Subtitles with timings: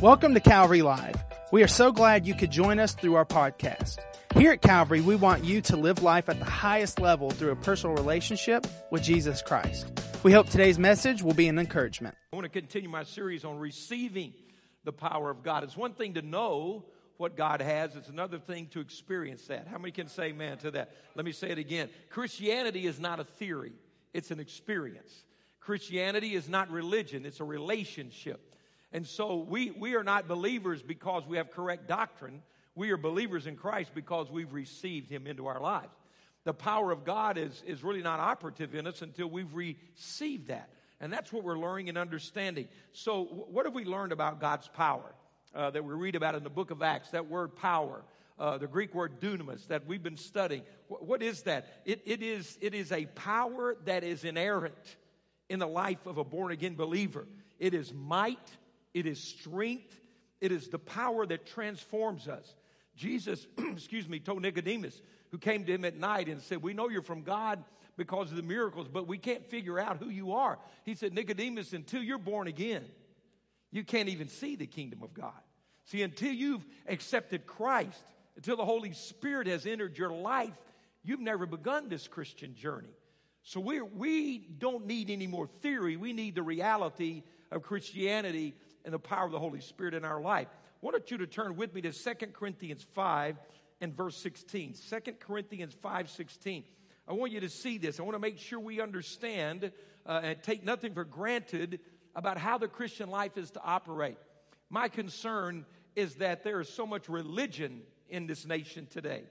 [0.00, 1.16] Welcome to Calvary Live.
[1.50, 3.98] We are so glad you could join us through our podcast.
[4.36, 7.56] Here at Calvary, we want you to live life at the highest level through a
[7.56, 9.88] personal relationship with Jesus Christ.
[10.22, 12.14] We hope today's message will be an encouragement.
[12.32, 14.34] I want to continue my series on receiving
[14.84, 15.64] the power of God.
[15.64, 16.84] It's one thing to know
[17.16, 19.66] what God has, it's another thing to experience that.
[19.66, 20.92] How many can say amen to that?
[21.16, 21.90] Let me say it again.
[22.10, 23.72] Christianity is not a theory,
[24.14, 25.24] it's an experience.
[25.58, 28.47] Christianity is not religion, it's a relationship.
[28.92, 32.42] And so we, we are not believers because we have correct doctrine.
[32.74, 35.94] We are believers in Christ because we've received Him into our lives.
[36.44, 40.70] The power of God is, is really not operative in us until we've received that.
[41.00, 42.68] And that's what we're learning and understanding.
[42.92, 45.14] So, what have we learned about God's power
[45.54, 47.10] uh, that we read about in the book of Acts?
[47.10, 48.02] That word power,
[48.38, 50.62] uh, the Greek word dunamis that we've been studying.
[50.88, 51.82] what, is that?
[51.84, 54.96] It, it, is, it is a power that is inerrant
[55.48, 57.26] in the life of a born again believer.
[57.58, 58.56] It is might,
[58.94, 60.00] it is strength,
[60.40, 62.54] it is the power that transforms us.
[62.96, 65.00] Jesus, excuse me, told Nicodemus,
[65.30, 67.62] who came to him at night and said, We know you're from God
[67.96, 70.58] because of the miracles, but we can't figure out who you are.
[70.84, 72.84] He said, Nicodemus, until you're born again,
[73.70, 75.32] you can't even see the kingdom of God.
[75.84, 78.02] See, until you've accepted Christ,
[78.36, 80.54] until the Holy Spirit has entered your life,
[81.02, 82.94] you've never begun this Christian journey.
[83.42, 85.96] So we we don't need any more theory.
[85.96, 88.54] We need the reality of Christianity
[88.88, 90.48] and the power of the Holy Spirit in our life.
[90.50, 93.36] I want you to turn with me to 2 Corinthians 5
[93.82, 94.76] and verse 16.
[94.88, 96.64] 2 Corinthians 5 16.
[97.06, 98.00] I want you to see this.
[98.00, 99.72] I want to make sure we understand
[100.06, 101.80] uh, and take nothing for granted
[102.16, 104.16] about how the Christian life is to operate.
[104.70, 109.24] My concern is that there is so much religion in this nation today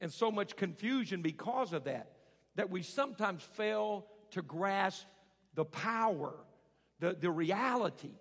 [0.00, 2.12] and so much confusion because of that,
[2.54, 5.04] that we sometimes fail to grasp
[5.54, 6.32] the power,
[6.98, 8.12] the, the reality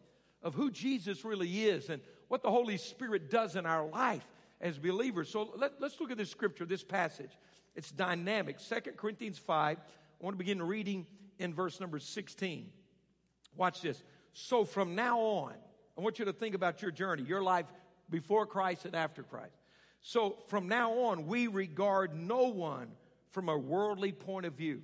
[0.44, 4.26] of who Jesus really is and what the Holy Spirit does in our life
[4.60, 5.30] as believers.
[5.30, 7.32] So let, us look at this scripture, this passage.
[7.76, 8.60] It's dynamic.
[8.60, 9.78] Second Corinthians 5.
[9.78, 11.06] I want to begin reading
[11.40, 12.70] in verse number 16.
[13.56, 14.02] Watch this.
[14.34, 15.54] So from now on,
[15.98, 17.66] I want you to think about your journey, your life
[18.10, 19.56] before Christ and after Christ.
[20.02, 22.88] So from now on, we regard no one
[23.32, 24.82] from a worldly point of view.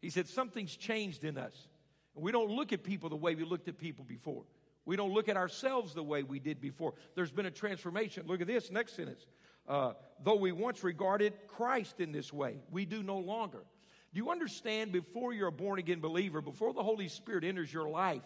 [0.00, 1.68] He said, Something's changed in us.
[2.14, 4.44] We don't look at people the way we looked at people before.
[4.86, 6.94] We don't look at ourselves the way we did before.
[7.14, 8.24] There's been a transformation.
[8.26, 9.26] Look at this next sentence.
[9.68, 13.58] Uh, though we once regarded Christ in this way, we do no longer.
[13.58, 17.88] Do you understand before you're a born again believer, before the Holy Spirit enters your
[17.88, 18.22] life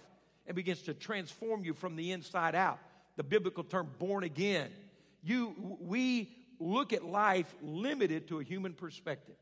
[0.46, 2.78] and begins to transform you from the inside out,
[3.16, 4.70] the biblical term born again,
[5.22, 9.34] you, we look at life limited to a human perspective.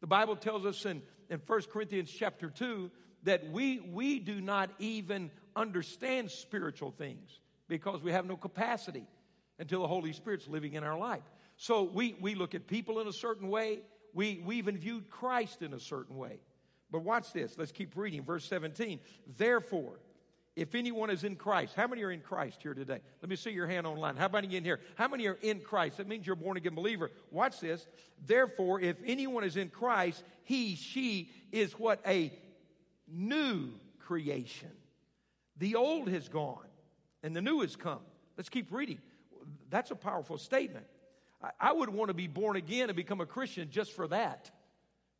[0.00, 2.90] The Bible tells us in, in 1 Corinthians chapter 2
[3.22, 9.06] that we, we do not even understand spiritual things because we have no capacity
[9.58, 11.22] until the Holy Spirit's living in our life.
[11.56, 13.80] So we, we look at people in a certain way.
[14.14, 16.38] We, we even viewed Christ in a certain way.
[16.90, 17.56] But watch this.
[17.58, 18.22] Let's keep reading.
[18.22, 19.00] Verse 17.
[19.36, 19.98] Therefore,
[20.54, 23.00] if anyone is in Christ, how many are in Christ here today?
[23.20, 24.16] Let me see your hand online.
[24.16, 24.80] How many in here?
[24.94, 25.98] How many are in Christ?
[25.98, 27.10] That means you're a born again believer.
[27.30, 27.86] Watch this.
[28.24, 32.00] Therefore, if anyone is in Christ, he, she is what?
[32.06, 32.32] A
[33.08, 34.70] new creation.
[35.58, 36.66] The old has gone
[37.22, 38.00] and the new has come.
[38.36, 38.98] Let's keep reading.
[39.70, 40.86] That's a powerful statement.
[41.60, 44.50] I, would want to be born again and become a Christian just for that.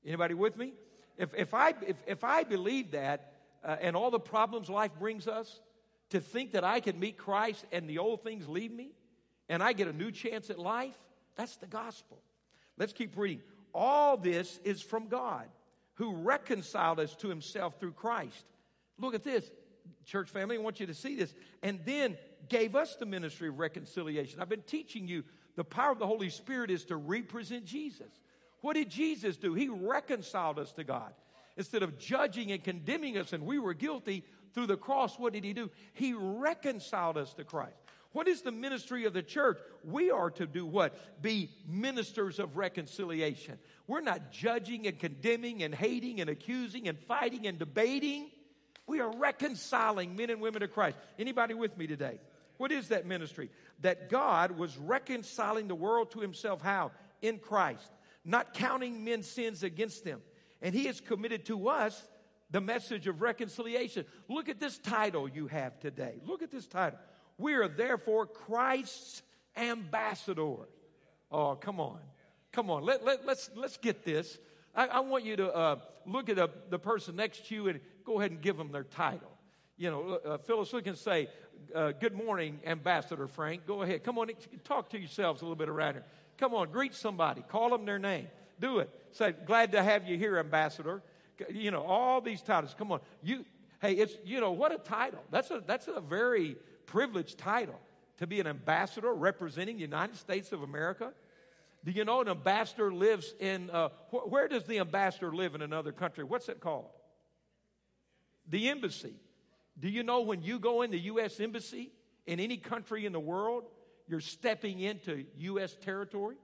[0.04, 0.72] Anybody with me?
[1.18, 3.32] If, if, I, if, if I believe that
[3.64, 5.60] uh, and all the problems life brings us,
[6.10, 8.90] to think that I can meet Christ and the old things leave me
[9.48, 10.96] and I get a new chance at life,
[11.36, 12.22] that's the gospel.
[12.78, 13.40] Let's keep reading.
[13.74, 15.48] All this is from God
[15.94, 18.44] who reconciled us to himself through Christ.
[18.98, 19.50] Look at this
[20.04, 21.34] church family, I want you to see this.
[21.62, 22.16] And then
[22.48, 24.40] gave us the ministry of reconciliation.
[24.40, 25.24] I've been teaching you
[25.56, 28.10] the power of the Holy Spirit is to represent Jesus.
[28.60, 29.54] What did Jesus do?
[29.54, 31.12] He reconciled us to God.
[31.56, 35.44] Instead of judging and condemning us and we were guilty through the cross, what did
[35.44, 35.70] he do?
[35.94, 37.76] He reconciled us to Christ.
[38.12, 39.58] What is the ministry of the church?
[39.84, 41.22] We are to do what?
[41.22, 43.58] Be ministers of reconciliation.
[43.86, 48.30] We're not judging and condemning and hating and accusing and fighting and debating.
[48.86, 50.96] We are reconciling men and women to Christ.
[51.18, 52.20] Anybody with me today?
[52.58, 53.50] What is that ministry?
[53.80, 56.62] That God was reconciling the world to himself.
[56.62, 56.92] How?
[57.20, 57.90] In Christ.
[58.24, 60.20] Not counting men's sins against them.
[60.62, 62.00] And he has committed to us
[62.50, 64.04] the message of reconciliation.
[64.28, 66.20] Look at this title you have today.
[66.24, 66.98] Look at this title.
[67.38, 69.22] We are therefore Christ's
[69.56, 70.68] ambassadors.
[71.30, 71.98] Oh, come on.
[72.52, 72.84] Come on.
[72.84, 74.38] Let, let, let's, let's get this.
[74.76, 78.20] I, I want you to uh, look at the person next to you and go
[78.20, 79.30] ahead and give them their title.
[79.78, 81.28] You know, uh, Phyllis, look and say,
[81.74, 83.66] uh, good morning, Ambassador Frank.
[83.66, 84.04] Go ahead.
[84.04, 84.30] Come on,
[84.64, 86.04] talk to yourselves a little bit around here.
[86.38, 87.42] Come on, greet somebody.
[87.48, 88.28] Call them their name.
[88.60, 88.90] Do it.
[89.12, 91.02] Say, glad to have you here, Ambassador.
[91.50, 92.74] You know, all these titles.
[92.78, 93.00] Come on.
[93.22, 93.44] You,
[93.80, 95.22] hey, it's, you know, what a title.
[95.30, 96.56] That's a, that's a very
[96.86, 97.80] privileged title
[98.18, 101.12] to be an ambassador representing the United States of America.
[101.86, 105.62] Do you know an ambassador lives in, uh, wh- where does the ambassador live in
[105.62, 106.24] another country?
[106.24, 106.90] What's it called?
[108.48, 109.14] The embassy.
[109.78, 111.38] Do you know when you go in the U.S.
[111.38, 111.92] embassy
[112.26, 113.68] in any country in the world,
[114.08, 115.76] you're stepping into U.S.
[115.80, 116.34] territory?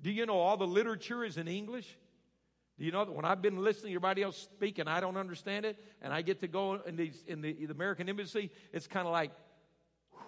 [0.00, 1.98] Do you know all the literature is in English?
[2.78, 5.16] Do you know that when I've been listening to everybody else speak and I don't
[5.16, 8.86] understand it, and I get to go in, these, in the, the American embassy, it's
[8.86, 9.32] kind of like,
[10.12, 10.20] whew,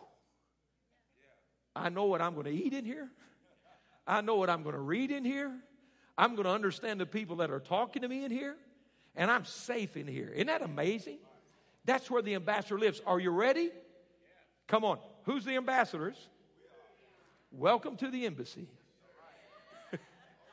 [1.77, 3.09] I know what I'm going to eat in here.
[4.07, 5.53] I know what I'm going to read in here.
[6.17, 8.57] I'm going to understand the people that are talking to me in here,
[9.15, 10.31] and I'm safe in here.
[10.35, 11.19] Isn't that amazing?
[11.85, 13.03] That's where the ambassador lives.
[13.07, 13.71] Are you ready?
[14.67, 14.99] Come on.
[15.25, 16.17] Who's the ambassadors?
[17.53, 18.67] Welcome to the embassy.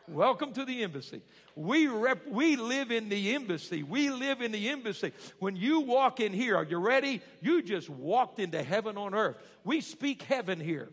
[0.07, 1.21] Welcome to the embassy.
[1.55, 3.83] We rep, we live in the embassy.
[3.83, 5.11] We live in the embassy.
[5.39, 7.21] When you walk in here, are you ready?
[7.41, 9.37] You just walked into heaven on earth.
[9.63, 10.89] We speak heaven here.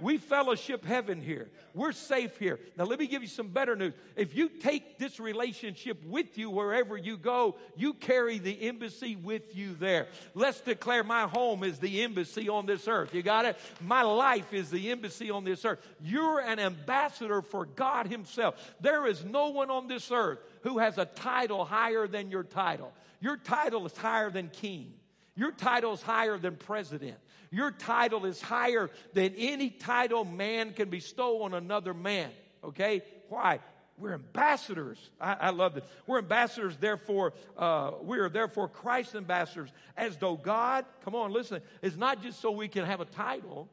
[0.00, 1.48] We fellowship heaven here.
[1.74, 2.60] We're safe here.
[2.76, 3.94] Now, let me give you some better news.
[4.16, 9.56] If you take this relationship with you wherever you go, you carry the embassy with
[9.56, 10.08] you there.
[10.34, 13.12] Let's declare my home is the embassy on this earth.
[13.14, 13.58] You got it?
[13.80, 15.80] My life is the embassy on this earth.
[16.00, 18.74] You're an ambassador for God Himself.
[18.80, 22.92] There is no one on this earth who has a title higher than your title.
[23.20, 24.92] Your title is higher than king.
[25.34, 27.16] Your title is higher than president.
[27.50, 32.30] Your title is higher than any title man can bestow on another man.
[32.62, 33.02] Okay?
[33.28, 33.60] Why?
[33.96, 34.98] We're ambassadors.
[35.20, 35.84] I, I love this.
[36.06, 41.60] We're ambassadors, therefore, uh, we are therefore Christ's ambassadors, as though God, come on, listen,
[41.82, 43.68] it's not just so we can have a title.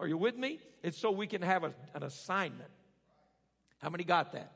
[0.00, 0.58] Are you with me?
[0.82, 2.70] It's so we can have a, an assignment.
[3.78, 4.50] How many got that?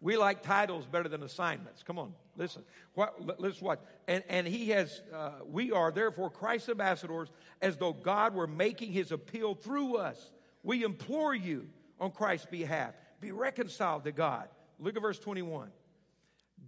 [0.00, 1.82] We like titles better than assignments.
[1.82, 2.62] Come on, listen.
[2.94, 3.78] What, let's watch.
[4.06, 7.30] And, and he has, uh, we are therefore Christ's ambassadors
[7.62, 10.30] as though God were making his appeal through us.
[10.62, 14.48] We implore you on Christ's behalf, be reconciled to God.
[14.78, 15.70] Look at verse 21.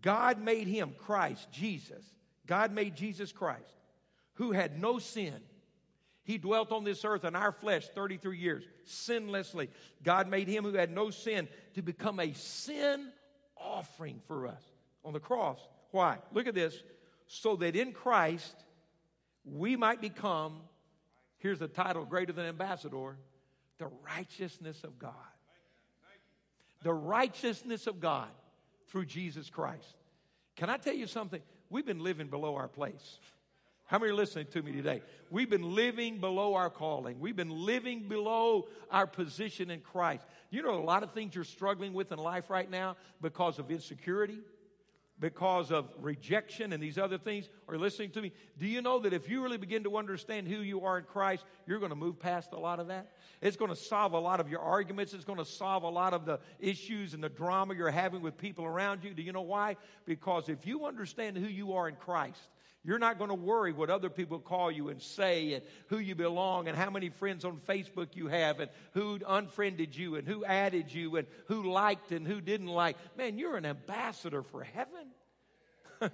[0.01, 2.05] God made him, Christ, Jesus.
[2.47, 3.75] God made Jesus Christ,
[4.35, 5.35] who had no sin.
[6.25, 9.69] He dwelt on this earth in our flesh 33 years, sinlessly.
[10.03, 13.09] God made him who had no sin to become a sin
[13.61, 14.63] offering for us
[15.05, 15.59] on the cross.
[15.91, 16.19] Why?
[16.33, 16.83] Look at this.
[17.27, 18.55] So that in Christ
[19.45, 20.61] we might become,
[21.39, 23.17] here's the title greater than ambassador,
[23.79, 25.13] the righteousness of God.
[26.83, 28.29] The righteousness of God
[28.89, 29.97] through Jesus Christ.
[30.57, 31.41] Can I tell you something?
[31.71, 33.19] We've been living below our place.
[33.89, 35.01] How many are listening to me today?
[35.31, 37.21] We've been living below our calling.
[37.21, 40.27] We've been living below our position in Christ.
[40.51, 43.71] You know, a lot of things you're struggling with in life right now because of
[43.71, 44.41] insecurity,
[45.19, 48.33] because of rejection and these other things are listening to me.
[48.59, 51.47] Do you know that if you really begin to understand who you are in Christ,
[51.67, 53.13] you're going to move past a lot of that?
[53.41, 55.15] It's going to solve a lot of your arguments.
[55.15, 58.37] It's going to solve a lot of the issues and the drama you're having with
[58.37, 59.15] people around you.
[59.15, 59.77] Do you know why?
[60.05, 62.51] Because if you understand who you are in Christ,
[62.85, 66.15] you're not going to worry what other people call you and say and who you
[66.15, 70.45] belong and how many friends on Facebook you have and who unfriended you and who
[70.45, 72.97] added you and who liked and who didn't like.
[73.17, 75.07] Man, you're an ambassador for heaven.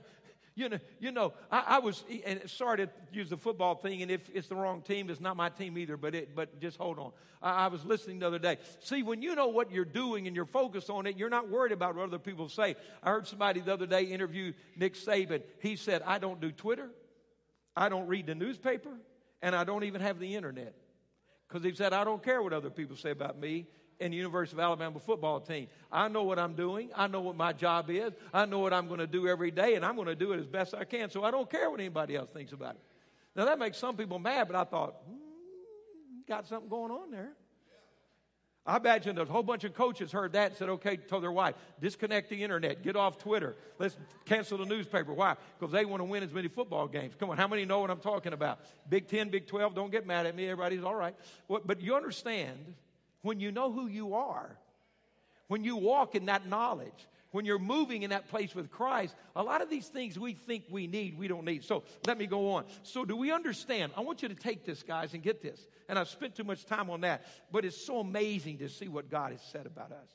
[0.57, 4.11] you know, you know, I, I, was and sorry to use the football thing, and
[4.11, 5.97] if it's the wrong team, it's not my team either.
[5.97, 7.11] But it, but just hold on.
[7.43, 8.59] I, I, was listening the other day.
[8.81, 11.73] See, when you know what you're doing and you're focused on it, you're not worried
[11.73, 12.77] about what other people say.
[13.03, 15.43] I heard somebody the other day interview Nick Saban.
[15.61, 16.91] He said, "I don't do Twitter,
[17.77, 18.97] I don't read the newspaper,
[19.43, 20.75] and I don't even have the internet."
[21.49, 23.67] Because he said, I don't care what other people say about me
[24.01, 25.69] in the University of Alabama football team.
[25.91, 26.91] I know what I'm doing.
[26.95, 28.13] I know what my job is.
[28.33, 30.41] I know what I'm going to do every day, and I'm going to do it
[30.41, 31.11] as best I can.
[31.11, 32.81] So I don't care what anybody else thinks about it.
[33.37, 37.33] Now, that makes some people mad, but I thought, hmm, got something going on there.
[38.67, 41.55] I imagine a whole bunch of coaches heard that and said, okay, told their wife,
[41.83, 45.13] disconnect the internet, get off Twitter, let's cancel the newspaper.
[45.13, 45.37] Why?
[45.59, 47.15] Because they want to win as many football games.
[47.19, 48.61] Come on, how many know what I'm talking about?
[48.89, 51.15] Big 10, Big 12, don't get mad at me, everybody's all right.
[51.47, 52.75] But you understand
[53.25, 54.57] when you know who you are,
[55.49, 59.43] when you walk in that knowledge, when you're moving in that place with Christ, a
[59.43, 61.65] lot of these things we think we need, we don't need.
[61.65, 62.65] So let me go on.
[62.83, 63.93] So, do we understand?
[63.97, 65.67] I want you to take this, guys, and get this.
[65.89, 69.11] And I've spent too much time on that, but it's so amazing to see what
[69.11, 70.09] God has said about us.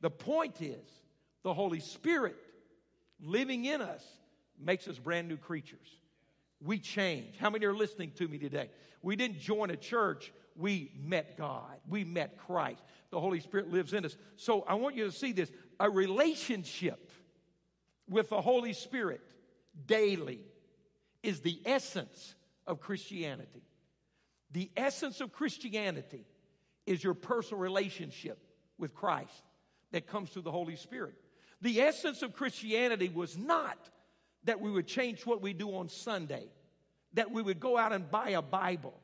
[0.00, 0.86] The point is,
[1.44, 2.36] the Holy Spirit
[3.22, 4.04] living in us
[4.60, 5.88] makes us brand new creatures.
[6.60, 7.36] we change.
[7.38, 8.70] How many are listening to me today?
[9.02, 11.76] We didn't join a church, we met God.
[11.88, 12.82] We met Christ.
[13.10, 14.16] The Holy Spirit lives in us.
[14.36, 17.10] So I want you to see this a relationship
[18.08, 19.20] with the Holy Spirit
[19.86, 20.40] daily
[21.22, 22.34] is the essence
[22.66, 23.62] of Christianity.
[24.52, 26.24] The essence of Christianity
[26.86, 28.38] is your personal relationship
[28.78, 29.42] with Christ
[29.92, 31.14] that comes through the Holy Spirit.
[31.60, 33.78] The essence of Christianity was not
[34.44, 36.48] that we would change what we do on Sunday,
[37.14, 38.94] that we would go out and buy a Bible.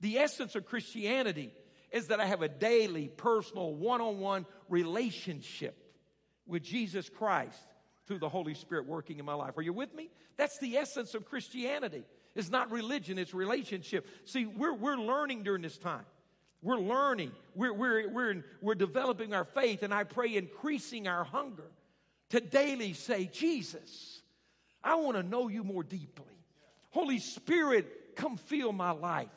[0.00, 1.52] The essence of Christianity
[1.90, 5.76] is that I have a daily, personal, one on one relationship
[6.46, 7.58] with Jesus Christ
[8.06, 9.56] through the Holy Spirit working in my life.
[9.56, 10.10] Are you with me?
[10.36, 12.04] That's the essence of Christianity.
[12.34, 14.06] It's not religion, it's relationship.
[14.24, 16.04] See, we're, we're learning during this time.
[16.62, 17.32] We're learning.
[17.54, 21.70] We're, we're, we're, we're developing our faith, and I pray increasing our hunger
[22.30, 24.22] to daily say, Jesus,
[24.82, 26.26] I want to know you more deeply.
[26.90, 29.28] Holy Spirit, come fill my life.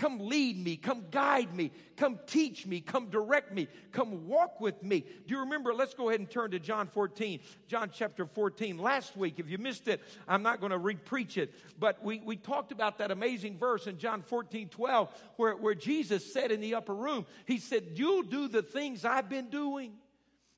[0.00, 4.82] Come lead me, come guide me, come teach me, come direct me, come walk with
[4.82, 5.00] me.
[5.00, 5.74] Do you remember?
[5.74, 8.78] Let's go ahead and turn to John 14, John chapter 14.
[8.78, 12.36] Last week, if you missed it, I'm not going to re-preach it, but we, we
[12.36, 16.76] talked about that amazing verse in John 14, 12, where, where Jesus said in the
[16.76, 19.92] upper room, He said, You'll do the things I've been doing,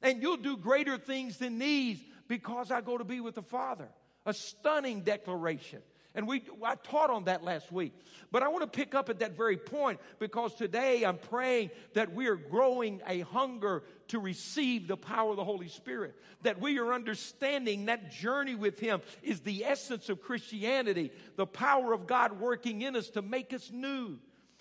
[0.03, 3.89] and you'll do greater things than these because I go to be with the Father.
[4.25, 5.83] A stunning declaration.
[6.15, 7.95] And we, I taught on that last week.
[8.31, 12.15] But I want to pick up at that very point because today I'm praying that
[12.15, 16.15] we are growing a hunger to receive the power of the Holy Spirit.
[16.43, 21.95] That we are understanding that journey with Him is the essence of Christianity, the power
[21.95, 24.19] of God working in us to make us new.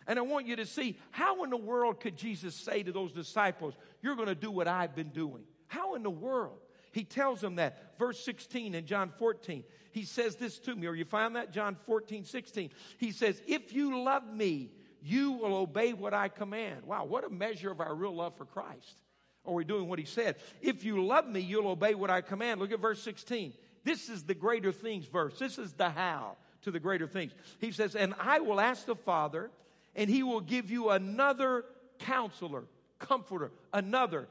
[0.08, 3.12] And I want you to see how in the world could Jesus say to those
[3.12, 5.44] disciples, You're going to do what I've been doing?
[5.68, 6.60] How in the world?
[6.92, 7.98] He tells them that.
[7.98, 11.52] Verse 16 in John 14 he says this to me, or you find that?
[11.52, 12.72] John 14, 16.
[12.98, 14.72] He says, If you love me,
[15.04, 16.86] you will obey what I command.
[16.86, 19.02] Wow, what a measure of our real love for Christ.
[19.46, 20.36] Are we doing what he said?
[20.62, 22.62] If you love me, you'll obey what I command.
[22.62, 23.54] Look at verse 16.
[23.84, 25.38] This is the greater things verse.
[25.40, 27.34] This is the how to the greater things.
[27.60, 29.50] He says, And I will ask the Father,
[29.96, 31.66] and he will give you another
[32.00, 32.66] counselor,
[33.00, 34.28] comforter, another.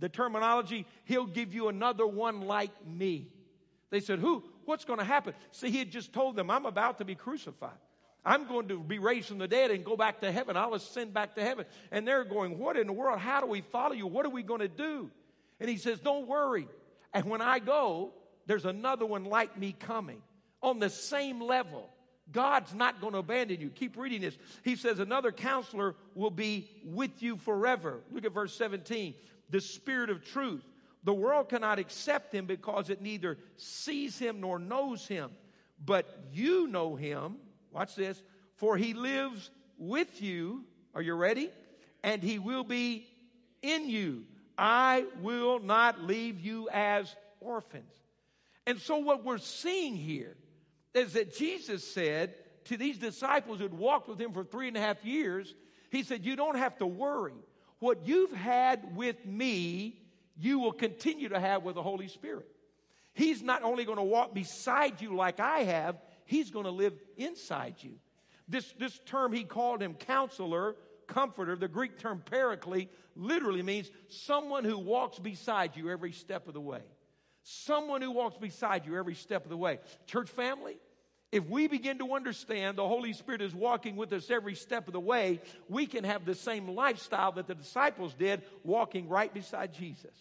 [0.00, 3.28] The terminology, he'll give you another one like me.
[3.90, 4.42] They said, Who?
[4.64, 5.34] What's going to happen?
[5.52, 7.78] See, he had just told them, I'm about to be crucified.
[8.24, 10.56] I'm going to be raised from the dead and go back to heaven.
[10.56, 11.64] I'll ascend back to heaven.
[11.90, 13.18] And they're going, What in the world?
[13.18, 14.06] How do we follow you?
[14.06, 15.10] What are we going to do?
[15.58, 16.68] And he says, Don't worry.
[17.12, 18.12] And when I go,
[18.46, 20.22] there's another one like me coming
[20.62, 21.90] on the same level.
[22.32, 23.70] God's not going to abandon you.
[23.70, 24.36] Keep reading this.
[24.62, 28.00] He says, Another counselor will be with you forever.
[28.12, 29.14] Look at verse 17.
[29.50, 30.64] The Spirit of truth
[31.02, 35.30] the world cannot accept him because it neither sees him nor knows him.
[35.82, 37.36] But you know him.
[37.72, 38.22] Watch this.
[38.56, 40.64] For he lives with you.
[40.94, 41.50] Are you ready?
[42.02, 43.06] And he will be
[43.62, 44.24] in you.
[44.58, 47.94] I will not leave you as orphans.
[48.66, 50.36] And so, what we're seeing here
[50.92, 54.80] is that Jesus said to these disciples who'd walked with him for three and a
[54.80, 55.54] half years,
[55.90, 57.32] He said, You don't have to worry.
[57.80, 60.00] What you've had with me,
[60.38, 62.46] you will continue to have with the Holy Spirit.
[63.12, 65.96] He's not only going to walk beside you like I have,
[66.30, 67.96] He's going to live inside you.
[68.46, 70.76] This, this term he called him counselor,
[71.08, 76.54] comforter, the Greek term paraclete, literally means someone who walks beside you every step of
[76.54, 76.82] the way.
[77.42, 79.80] Someone who walks beside you every step of the way.
[80.06, 80.78] Church family,
[81.32, 84.92] if we begin to understand the Holy Spirit is walking with us every step of
[84.92, 89.72] the way, we can have the same lifestyle that the disciples did, walking right beside
[89.72, 90.14] Jesus.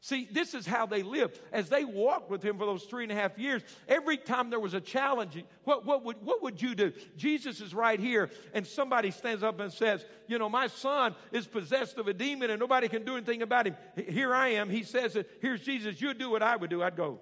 [0.00, 1.40] See, this is how they lived.
[1.50, 4.60] As they walked with him for those three and a half years, every time there
[4.60, 6.92] was a challenge, what, what, would, what would you do?
[7.16, 11.46] Jesus is right here, and somebody stands up and says, You know, my son is
[11.46, 13.76] possessed of a demon, and nobody can do anything about him.
[13.96, 14.68] Here I am.
[14.68, 15.98] He says, Here's Jesus.
[16.02, 16.82] You do what I would do.
[16.82, 17.20] I'd go,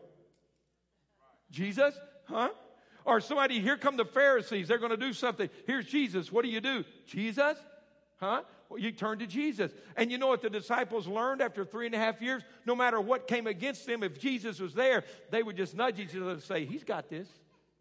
[1.53, 1.95] Jesus?
[2.25, 2.49] Huh?
[3.05, 4.69] Or somebody, here come the Pharisees.
[4.69, 5.49] They're going to do something.
[5.67, 6.31] Here's Jesus.
[6.31, 6.85] What do you do?
[7.07, 7.57] Jesus?
[8.19, 8.43] Huh?
[8.69, 9.73] Well, you turn to Jesus.
[9.97, 12.43] And you know what the disciples learned after three and a half years?
[12.65, 16.17] No matter what came against them, if Jesus was there, they would just nudge each
[16.17, 17.29] other and say, He's got this.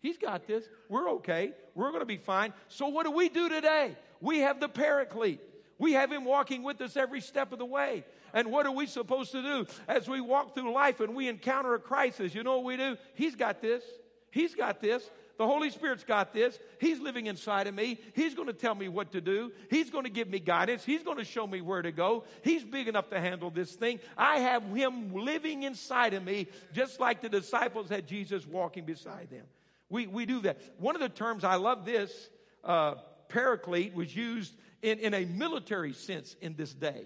[0.02, 0.68] He's got this.
[0.90, 1.54] We're okay.
[1.76, 2.54] We're going to be fine.
[2.68, 3.96] So, what do we do today?
[4.20, 5.40] We have the paraclete.
[5.78, 8.04] We have him walking with us every step of the way.
[8.34, 11.74] And what are we supposed to do as we walk through life and we encounter
[11.74, 12.36] a crisis?
[12.36, 12.98] You know what we do?
[13.16, 13.84] He's got this.
[14.32, 15.08] He's got this.
[15.38, 16.60] The Holy Spirit's got this.
[16.80, 18.00] He's living inside of me.
[18.14, 19.52] He's going to tell me what to do.
[19.70, 20.86] He's going to give me guidance.
[20.86, 22.26] He's going to show me where to go.
[22.44, 24.00] He's big enough to handle this thing.
[24.18, 29.30] I have Him living inside of me, just like the disciples had Jesus walking beside
[29.32, 29.46] them.
[29.90, 30.60] We, we do that.
[30.78, 32.30] One of the terms, I love this,
[32.64, 32.96] uh,
[33.28, 37.06] paraclete was used in, in a military sense in this day.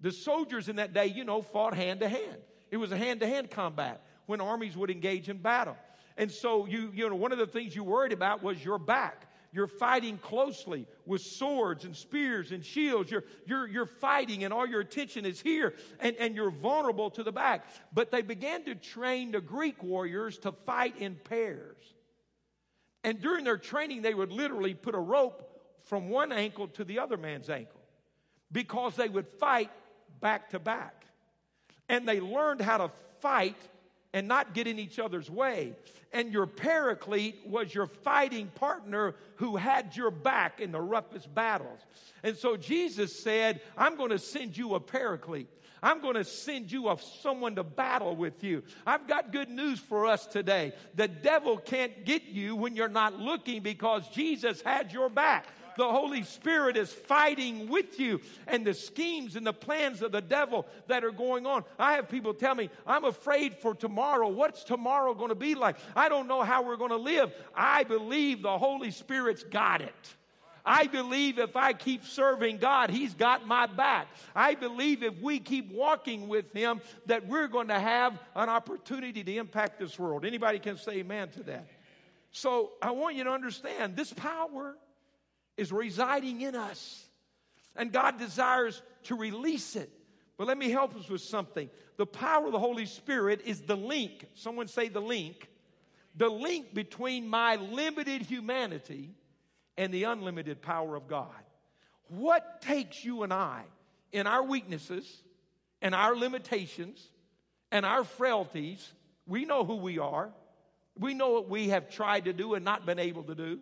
[0.00, 2.36] The soldiers in that day, you know, fought hand to hand.
[2.70, 5.76] It was a hand to hand combat when armies would engage in battle.
[6.16, 9.28] And so you, you know, one of the things you worried about was your back.
[9.52, 13.08] You're fighting closely with swords and spears and shields.
[13.08, 17.22] You're, you're, you're fighting, and all your attention is here, and, and you're vulnerable to
[17.22, 17.64] the back.
[17.92, 21.76] But they began to train the Greek warriors to fight in pairs.
[23.04, 25.48] And during their training, they would literally put a rope
[25.84, 27.80] from one ankle to the other man's ankle
[28.50, 29.70] because they would fight
[30.20, 31.06] back to back.
[31.88, 32.90] And they learned how to
[33.20, 33.58] fight
[34.14, 35.74] and not get in each other's way.
[36.12, 41.80] And your paraclete was your fighting partner who had your back in the roughest battles.
[42.22, 45.48] And so Jesus said, I'm going to send you a paraclete.
[45.82, 48.62] I'm going to send you a, someone to battle with you.
[48.86, 50.72] I've got good news for us today.
[50.94, 55.88] The devil can't get you when you're not looking because Jesus had your back the
[55.88, 60.66] Holy Spirit is fighting with you and the schemes and the plans of the devil
[60.88, 61.64] that are going on.
[61.78, 64.28] I have people tell me, I'm afraid for tomorrow.
[64.28, 65.76] What's tomorrow going to be like?
[65.94, 67.32] I don't know how we're going to live.
[67.54, 70.14] I believe the Holy Spirit's got it.
[70.66, 74.08] I believe if I keep serving God, He's got my back.
[74.34, 79.22] I believe if we keep walking with Him, that we're going to have an opportunity
[79.22, 80.24] to impact this world.
[80.24, 81.66] Anybody can say amen to that.
[82.32, 84.74] So I want you to understand this power
[85.56, 87.04] is residing in us.
[87.76, 89.90] And God desires to release it.
[90.36, 91.70] But let me help us with something.
[91.96, 94.26] The power of the Holy Spirit is the link.
[94.34, 95.48] Someone say the link.
[96.16, 99.10] The link between my limited humanity
[99.76, 101.28] and the unlimited power of God.
[102.08, 103.62] What takes you and I
[104.12, 105.22] in our weaknesses
[105.82, 107.04] and our limitations
[107.72, 108.92] and our frailties?
[109.26, 110.30] We know who we are.
[110.98, 113.60] We know what we have tried to do and not been able to do.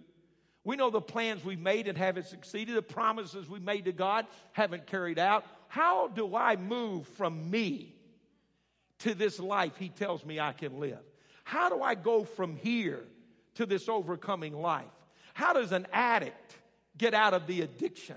[0.64, 4.26] We know the plans we've made and haven't succeeded, the promises we've made to God
[4.52, 5.44] haven't carried out.
[5.68, 7.96] How do I move from me
[9.00, 11.00] to this life He tells me I can live?
[11.44, 13.02] How do I go from here
[13.54, 14.84] to this overcoming life?
[15.34, 16.56] How does an addict
[16.96, 18.16] get out of the addiction?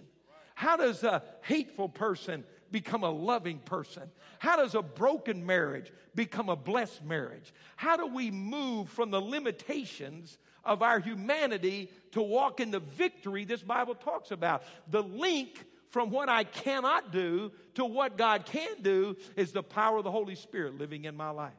[0.54, 4.04] How does a hateful person become a loving person?
[4.40, 7.54] How does a broken marriage become a blessed marriage?
[7.76, 13.46] How do we move from the limitations of our humanity to walk in the victory
[13.46, 14.64] this Bible talks about.
[14.90, 19.98] The link from what I cannot do to what God can do is the power
[19.98, 21.54] of the Holy Spirit living in my life.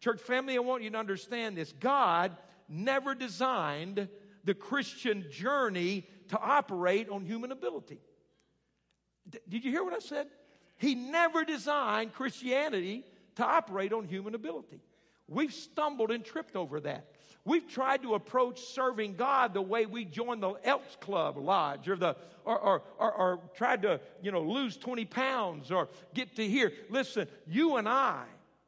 [0.00, 1.72] Church family, I want you to understand this.
[1.72, 2.36] God
[2.68, 4.08] never designed
[4.44, 8.00] the Christian journey to operate on human ability.
[9.28, 10.28] D- did you hear what I said?
[10.78, 13.04] He never designed Christianity
[13.36, 14.80] to operate on human ability.
[15.30, 17.06] We've stumbled and tripped over that.
[17.44, 21.96] We've tried to approach serving God the way we joined the Elks Club Lodge or,
[21.96, 26.46] the, or, or, or, or tried to, you know, lose 20 pounds or get to
[26.46, 26.72] here.
[26.90, 28.24] Listen, you and I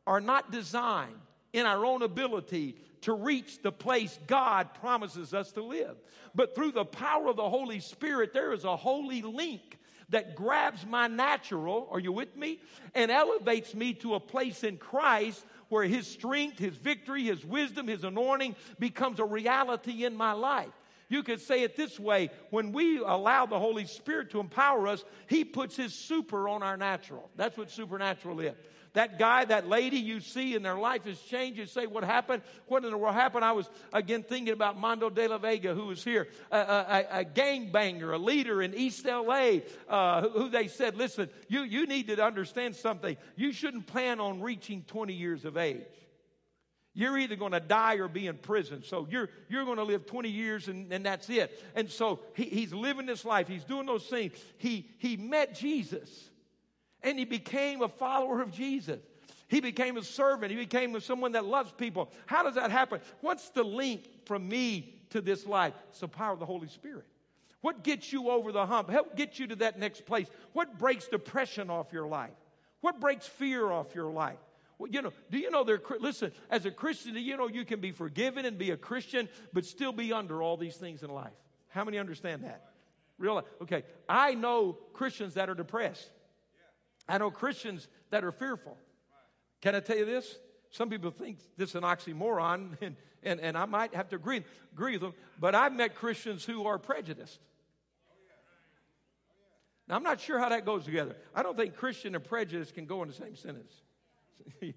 [0.07, 1.21] are not designed
[1.53, 5.97] in our own ability to reach the place God promises us to live.
[6.35, 9.79] But through the power of the Holy Spirit, there is a holy link
[10.13, 12.61] that grabs my natural, are you with me?
[12.95, 17.89] And elevates me to a place in Christ where His strength, His victory, His wisdom,
[17.89, 20.73] His anointing becomes a reality in my life.
[21.09, 25.05] You could say it this way when we allow the Holy Spirit to empower us,
[25.27, 27.31] He puts His super on our natural.
[27.37, 28.55] That's what supernatural is.
[28.95, 32.43] That guy, that lady you see in their life has changed, you say, What happened?
[32.67, 33.45] What in the world happened?
[33.45, 37.25] I was again thinking about Mondo de la Vega, who was here, a, a, a
[37.25, 42.09] gangbanger, a leader in East LA, uh, who, who they said, Listen, you, you need
[42.09, 43.17] to understand something.
[43.35, 45.81] You shouldn't plan on reaching 20 years of age.
[46.95, 48.83] You're either going to die or be in prison.
[48.85, 51.59] So you're, you're going to live 20 years and, and that's it.
[51.75, 53.49] And so he, he's living this life.
[53.49, 54.35] He's doing those things.
[54.59, 56.29] He, he met Jesus
[57.03, 59.01] and he became a follower of Jesus.
[59.49, 60.51] He became a servant.
[60.51, 62.11] He became someone that loves people.
[62.27, 63.01] How does that happen?
[63.21, 65.75] What's the link from me to this life?
[65.91, 67.05] It's the power of the Holy Spirit.
[67.61, 68.91] What gets you over the hump?
[68.91, 70.27] Help get you to that next place.
[70.53, 72.33] What breaks depression off your life?
[72.81, 74.39] What breaks fear off your life?
[74.79, 75.81] Well, you know, do you know there?
[76.01, 79.65] Listen, as a Christian, you know you can be forgiven and be a Christian, but
[79.65, 81.33] still be under all these things in life?
[81.69, 82.65] How many understand that?
[83.19, 83.45] Real?
[83.61, 86.11] Okay, I know Christians that are depressed.
[87.09, 88.77] I know Christians that are fearful.
[89.61, 90.39] Can I tell you this?
[90.71, 94.43] Some people think this is an oxymoron, and, and, and I might have to agree,
[94.73, 97.39] agree with them, but I've met Christians who are prejudiced.
[99.89, 101.17] Now, I'm not sure how that goes together.
[101.35, 103.73] I don't think Christian and prejudice can go in the same sentence.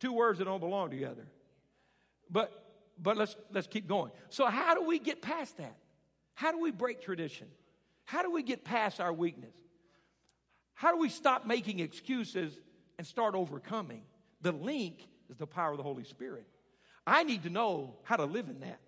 [0.00, 1.26] Two words that don't belong together.
[2.30, 2.50] But,
[3.00, 4.10] but let's, let's keep going.
[4.30, 5.76] So, how do we get past that?
[6.34, 7.48] How do we break tradition?
[8.04, 9.54] How do we get past our weakness?
[10.80, 12.58] How do we stop making excuses
[12.96, 14.00] and start overcoming?
[14.40, 16.46] The link is the power of the Holy Spirit.
[17.06, 18.80] I need to know how to live in that.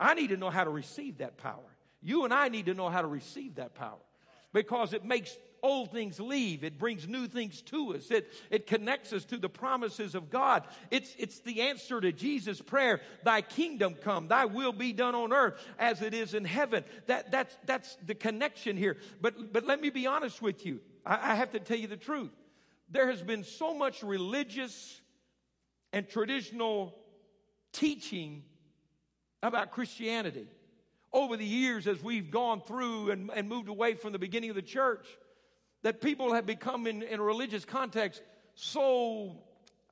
[0.00, 1.76] I need to know how to receive that power.
[2.00, 3.98] You and I need to know how to receive that power
[4.54, 6.64] because it makes old things leave.
[6.64, 8.10] It brings new things to us.
[8.10, 10.64] It, it connects us to the promises of God.
[10.90, 15.34] It's, it's the answer to Jesus' prayer, Thy kingdom come, Thy will be done on
[15.34, 16.82] earth as it is in heaven.
[17.08, 18.96] That, that's, that's the connection here.
[19.20, 20.80] But, but let me be honest with you.
[21.06, 22.32] I, I have to tell you the truth.
[22.90, 25.00] There has been so much religious
[25.92, 26.94] and traditional
[27.72, 28.42] teaching
[29.42, 30.46] about Christianity
[31.12, 34.56] over the years as we've gone through and, and moved away from the beginning of
[34.56, 35.06] the church
[35.82, 38.22] that people have become in, in a religious context
[38.56, 39.36] so,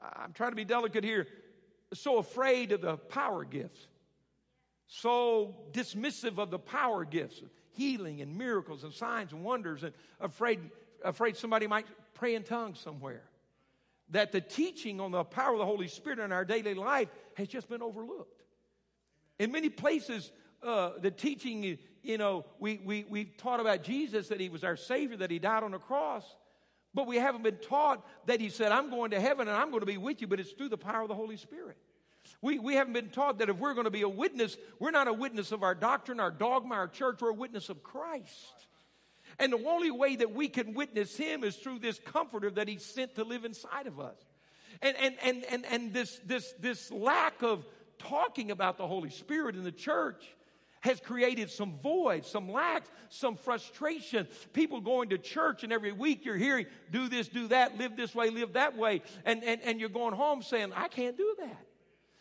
[0.03, 1.27] I'm trying to be delicate here,
[1.93, 3.87] so afraid of the power gifts,
[4.87, 10.61] so dismissive of the power gifts, healing and miracles and signs and wonders, and afraid,
[11.05, 13.23] afraid somebody might pray in tongues somewhere.
[14.11, 17.49] That the teaching on the power of the Holy Spirit in our daily life has
[17.49, 18.43] just been overlooked.
[19.39, 20.31] In many places,
[20.63, 24.77] uh, the teaching, you know, we, we, we've taught about Jesus, that he was our
[24.77, 26.25] Savior, that he died on the cross.
[26.93, 29.81] But we haven't been taught that he said, I'm going to heaven and I'm going
[29.81, 31.77] to be with you, but it's through the power of the Holy Spirit.
[32.41, 35.09] We, we haven't been taught that if we're going to be a witness, we're not
[35.09, 38.67] a witness of our doctrine, our dogma, our church, we're a witness of Christ.
[39.39, 42.79] And the only way that we can witness him is through this comforter that he
[42.79, 44.17] sent to live inside of us.
[44.83, 47.65] And, and, and, and, and this, this, this lack of
[47.99, 50.25] talking about the Holy Spirit in the church
[50.81, 54.29] has created some void, some lack, some frustration.
[54.53, 58.15] People going to church and every week you're hearing, do this, do that, live this
[58.15, 59.01] way, live that way.
[59.25, 61.67] And, and, and you're going home saying, I can't do that.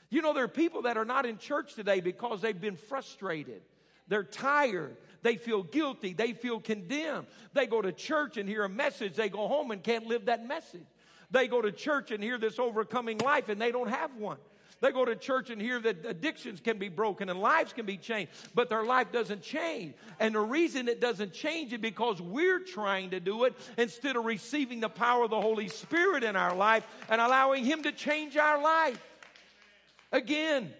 [0.09, 3.63] You know, there are people that are not in church today because they've been frustrated.
[4.07, 4.95] They're tired.
[5.23, 6.13] They feel guilty.
[6.13, 7.27] They feel condemned.
[7.53, 9.15] They go to church and hear a message.
[9.15, 10.85] They go home and can't live that message.
[11.31, 14.37] They go to church and hear this overcoming life and they don't have one.
[14.81, 17.95] They go to church and hear that addictions can be broken and lives can be
[17.95, 19.93] changed, but their life doesn't change.
[20.19, 24.25] And the reason it doesn't change is because we're trying to do it instead of
[24.25, 28.35] receiving the power of the Holy Spirit in our life and allowing Him to change
[28.35, 29.01] our life.
[30.11, 30.73] Again,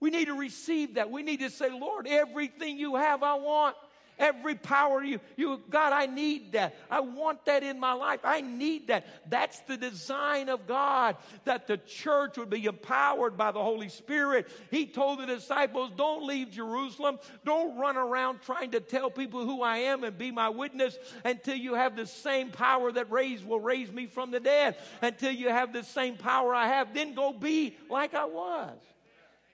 [0.00, 1.10] we need to receive that.
[1.10, 3.76] We need to say, Lord, everything you have, I want.
[4.18, 6.74] Every power you, you, God, I need that.
[6.90, 8.20] I want that in my life.
[8.24, 9.06] I need that.
[9.30, 14.48] That's the design of God, that the church would be empowered by the Holy Spirit.
[14.72, 17.20] He told the disciples, don't leave Jerusalem.
[17.44, 21.56] Don't run around trying to tell people who I am and be my witness until
[21.56, 24.76] you have the same power that raised will raise me from the dead.
[25.00, 28.78] Until you have the same power I have, then go be like I was.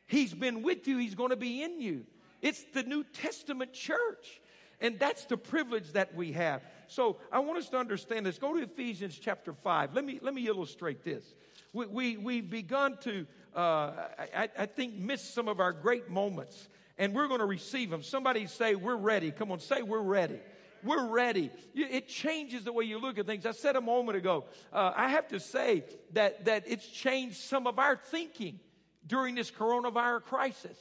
[0.06, 0.98] He's been with you.
[0.98, 2.04] He's going to be in you.
[2.42, 4.40] It's the New Testament church.
[4.80, 6.62] And that's the privilege that we have.
[6.88, 8.38] So I want us to understand this.
[8.38, 9.94] Go to Ephesians chapter 5.
[9.94, 11.24] Let me, let me illustrate this.
[11.72, 13.92] We, we, we've begun to, uh,
[14.36, 18.02] I, I think, miss some of our great moments, and we're going to receive them.
[18.02, 19.30] Somebody say, We're ready.
[19.30, 20.38] Come on, say, We're ready
[20.84, 21.50] we're ready.
[21.74, 23.46] It changes the way you look at things.
[23.46, 27.66] I said a moment ago, uh, I have to say that, that it's changed some
[27.66, 28.60] of our thinking
[29.06, 30.76] during this coronavirus crisis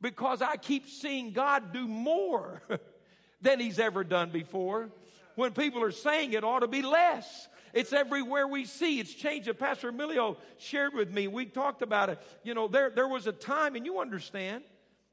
[0.00, 2.62] because I keep seeing God do more
[3.42, 4.90] than he's ever done before.
[5.36, 7.48] When people are saying it ought to be less.
[7.72, 8.98] It's everywhere we see.
[8.98, 9.56] It's changed.
[9.58, 11.28] Pastor Emilio shared with me.
[11.28, 12.18] We talked about it.
[12.42, 14.64] You know, there, there was a time, and you understand,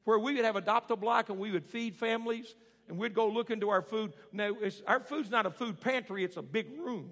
[0.06, 2.56] where we would have adopt a block and we would feed families
[2.88, 4.14] and we'd go look into our food.
[4.32, 4.56] Now,
[4.88, 7.10] our food's not a food pantry, it's a big room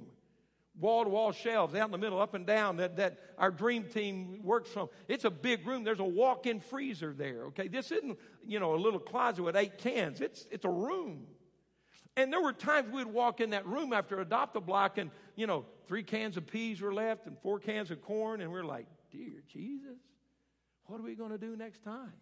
[0.80, 3.84] wall to wall shelves out in the middle, up and down, that, that our dream
[3.84, 4.90] team works from.
[5.08, 5.84] It's a big room.
[5.84, 7.68] There's a walk in freezer there, okay?
[7.68, 11.28] This isn't, you know, a little closet with eight cans, it's, it's a room.
[12.18, 15.48] And there were times we'd walk in that room after adopt a block and, you
[15.48, 18.88] know, three cans of peas were left and four cans of corn, and we're like,
[19.12, 20.00] dear Jesus,
[20.86, 22.14] what are we going to do next time?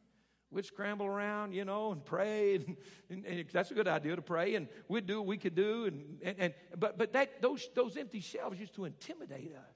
[0.54, 2.78] We'd scramble around, you know, and pray, and,
[3.10, 5.86] and, and, that's a good idea to pray, and we'd do what we could do,
[5.86, 9.76] and, and, and but but that those those empty shelves used to intimidate us.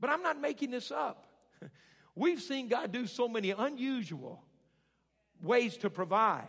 [0.00, 1.26] But I'm not making this up.
[2.14, 4.42] We've seen God do so many unusual
[5.42, 6.48] ways to provide.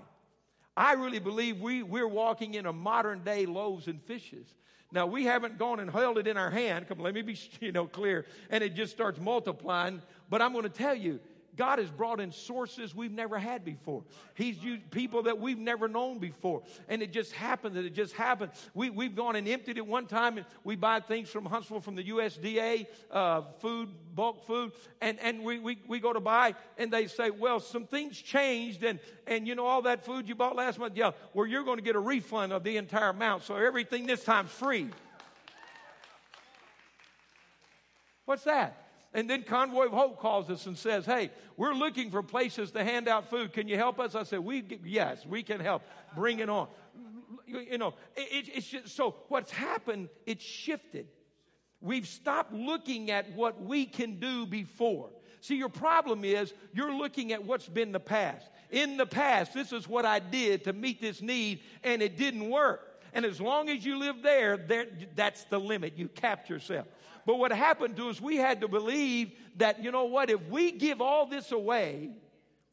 [0.76, 4.48] I really believe we, we're walking in a modern day loaves and fishes.
[4.92, 6.88] Now we haven't gone and held it in our hand.
[6.88, 10.02] Come, let me be you know clear, and it just starts multiplying.
[10.30, 11.20] But I'm going to tell you,
[11.58, 14.04] God has brought in sources we've never had before.
[14.36, 16.64] He's used people that we've never known before.
[16.88, 18.52] And it just happened that it just happened.
[18.74, 21.96] We, we've gone and emptied it one time, and we buy things from Huntsville from
[21.96, 26.92] the USDA, uh, food, bulk food, and, and we, we, we go to buy, and
[26.92, 30.56] they say, well, some things changed, and, and you know, all that food you bought
[30.56, 33.56] last month, yeah, well, you're going to get a refund of the entire amount, so
[33.56, 34.90] everything this time's free.
[38.26, 38.91] What's that?
[39.14, 42.84] And then Convoy of Hope calls us and says, Hey, we're looking for places to
[42.84, 43.52] hand out food.
[43.54, 44.16] Can you help us?
[44.16, 45.84] I said, we, Yes, we can help.
[46.16, 46.68] Bring it on.
[47.46, 51.08] You know, it, it's just, so what's happened, it's shifted.
[51.82, 55.10] We've stopped looking at what we can do before.
[55.42, 58.48] See, your problem is you're looking at what's been the past.
[58.70, 62.50] In the past, this is what I did to meet this need, and it didn't
[62.50, 62.91] work.
[63.14, 65.98] And as long as you live there, there that's the limit.
[65.98, 66.88] You capped yourself.
[67.26, 70.72] But what happened to us, we had to believe that, you know what, if we
[70.72, 72.10] give all this away,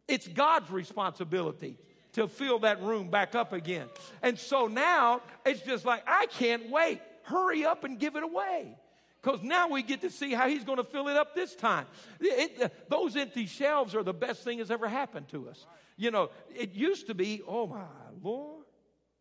[0.06, 1.76] it's God's responsibility
[2.12, 3.88] to fill that room back up again.
[4.22, 7.00] And so now it's just like, I can't wait.
[7.22, 8.74] Hurry up and give it away.
[9.22, 11.86] Because now we get to see how he's going to fill it up this time.
[12.20, 15.66] It, it, uh, those empty shelves are the best thing that's ever happened to us.
[15.96, 17.82] You know, it used to be, oh my
[18.22, 18.57] Lord,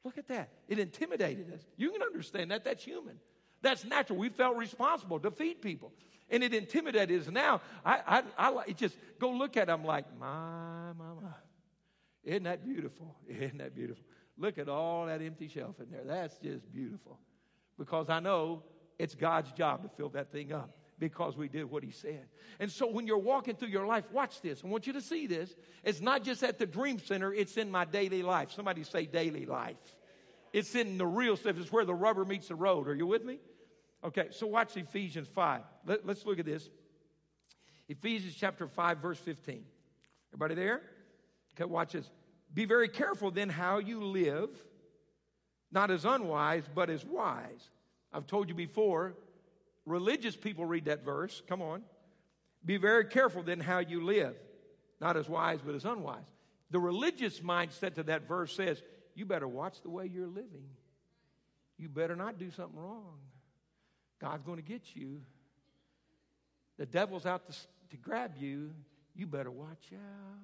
[0.03, 0.49] look at that.
[0.67, 1.61] It intimidated us.
[1.75, 2.63] You can understand that.
[2.63, 3.19] That's human.
[3.61, 4.19] That's natural.
[4.19, 5.91] We felt responsible to feed people.
[6.29, 7.29] And it intimidated us.
[7.29, 11.29] Now, I, I, I just go look at them like, my, my, my.
[12.23, 13.15] Isn't that beautiful?
[13.27, 14.03] Isn't that beautiful?
[14.37, 16.03] Look at all that empty shelf in there.
[16.05, 17.19] That's just beautiful.
[17.77, 18.63] Because I know
[18.99, 22.25] it's God's job to fill that thing up because we did what he said.
[22.59, 24.61] And so when you're walking through your life, watch this.
[24.63, 25.55] I want you to see this.
[25.83, 28.51] It's not just at the dream center, it's in my daily life.
[28.51, 29.77] Somebody say daily life.
[30.53, 31.57] It's in the real stuff.
[31.59, 32.87] It's where the rubber meets the road.
[32.87, 33.39] Are you with me?
[34.03, 35.61] Okay, so watch Ephesians 5.
[35.85, 36.69] Let, us look at this.
[37.89, 39.63] Ephesians chapter 5, verse 15.
[40.29, 40.81] Everybody there?
[41.53, 42.09] Okay, watch this.
[42.53, 44.49] Be very careful then how you live,
[45.71, 47.69] not as unwise, but as wise.
[48.13, 49.15] I've told you before,
[49.87, 51.41] religious people read that verse.
[51.47, 51.81] Come on.
[52.65, 54.35] Be very careful then how you live,
[54.99, 56.27] not as wise, but as unwise.
[56.69, 58.83] The religious mindset to that verse says,
[59.15, 60.67] you better watch the way you're living.
[61.77, 63.19] You better not do something wrong.
[64.19, 65.21] God's going to get you.
[66.77, 67.57] The devil's out to,
[67.91, 68.71] to grab you.
[69.15, 70.39] You better watch out.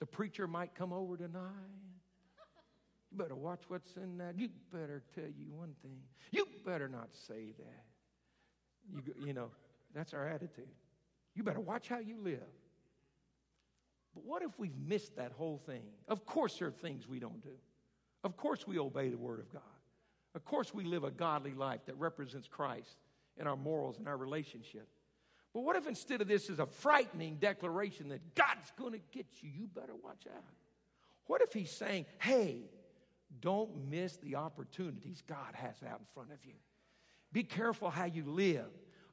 [0.00, 1.42] The preacher might come over tonight.
[3.10, 4.38] You better watch what's in that.
[4.38, 5.98] You better tell you one thing.
[6.30, 7.84] You better not say that.
[8.90, 9.50] You, you know,
[9.94, 10.68] that's our attitude.
[11.34, 12.40] You better watch how you live.
[14.14, 15.82] But what if we've missed that whole thing?
[16.08, 17.56] Of course, there are things we don't do.
[18.24, 19.62] Of course, we obey the Word of God.
[20.34, 22.96] Of course, we live a godly life that represents Christ
[23.38, 24.88] in our morals and our relationship.
[25.54, 29.26] But what if instead of this is a frightening declaration that God's going to get
[29.40, 29.50] you?
[29.50, 30.44] You better watch out.
[31.26, 32.62] What if He's saying, hey,
[33.40, 36.54] don't miss the opportunities God has out in front of you?
[37.32, 38.70] Be careful how you live.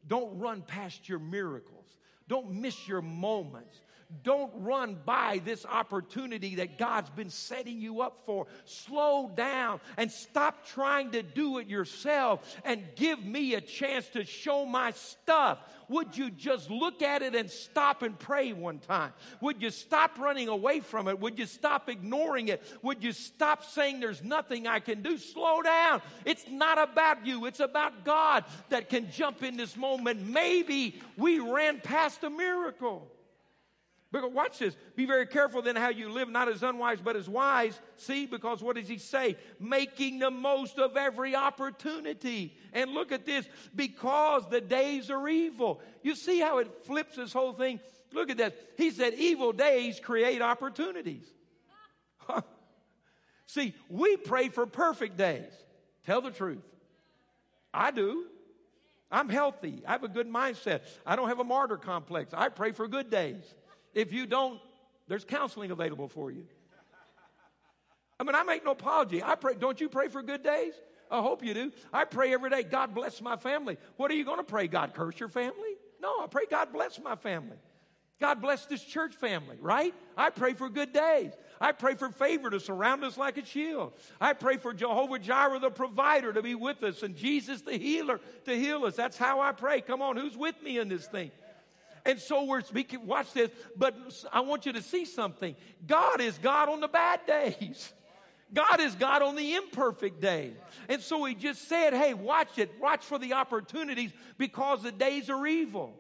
[0.07, 1.85] Don't run past your miracles.
[2.27, 3.81] Don't miss your moments.
[4.23, 8.47] Don't run by this opportunity that God's been setting you up for.
[8.65, 14.25] Slow down and stop trying to do it yourself and give me a chance to
[14.25, 15.59] show my stuff.
[15.89, 19.13] Would you just look at it and stop and pray one time?
[19.41, 21.19] Would you stop running away from it?
[21.19, 22.63] Would you stop ignoring it?
[22.81, 25.19] Would you stop saying there's nothing I can do?
[25.19, 26.01] Slow down.
[26.25, 30.27] It's not about you, it's about God that can jump in this moment.
[30.27, 33.07] Maybe we ran past a miracle.
[34.11, 34.75] But watch this.
[34.95, 37.79] Be very careful then how you live, not as unwise, but as wise.
[37.95, 39.37] See, because what does he say?
[39.59, 42.57] Making the most of every opportunity.
[42.73, 43.47] And look at this.
[43.75, 45.79] Because the days are evil.
[46.01, 47.79] You see how it flips this whole thing?
[48.11, 48.53] Look at this.
[48.77, 51.25] He said, evil days create opportunities.
[53.45, 55.51] see, we pray for perfect days.
[56.07, 56.63] Tell the truth.
[57.71, 58.25] I do.
[59.11, 59.83] I'm healthy.
[59.87, 60.81] I have a good mindset.
[61.05, 62.33] I don't have a martyr complex.
[62.33, 63.43] I pray for good days.
[63.93, 64.59] If you don't,
[65.07, 66.45] there's counseling available for you.
[68.19, 69.23] I mean, I make no apology.
[69.23, 69.55] I pray.
[69.55, 70.73] Don't you pray for good days?
[71.09, 71.71] I hope you do.
[71.91, 73.77] I pray every day, God bless my family.
[73.97, 74.67] What are you going to pray?
[74.67, 75.75] God curse your family?
[76.01, 77.57] No, I pray God bless my family.
[78.19, 79.93] God bless this church family, right?
[80.17, 81.31] I pray for good days.
[81.61, 83.93] I pray for favor to surround us like a shield.
[84.19, 88.19] I pray for Jehovah Jireh, the provider, to be with us and Jesus, the healer,
[88.45, 88.95] to heal us.
[88.95, 89.79] That's how I pray.
[89.79, 91.31] Come on, who's with me in this thing?
[92.05, 93.95] And so we're speaking, watch this, but
[94.31, 95.55] I want you to see something.
[95.85, 97.93] God is God on the bad days.
[98.53, 100.53] God is God on the imperfect day.
[100.87, 102.71] And so he just said, hey, watch it.
[102.79, 105.93] Watch for the opportunities because the days are evil.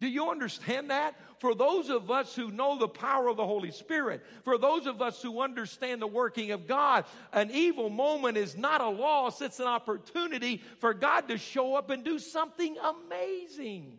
[0.00, 1.14] Do you understand that?
[1.38, 5.00] For those of us who know the power of the Holy Spirit, for those of
[5.00, 9.60] us who understand the working of God, an evil moment is not a loss, it's
[9.60, 13.98] an opportunity for God to show up and do something amazing.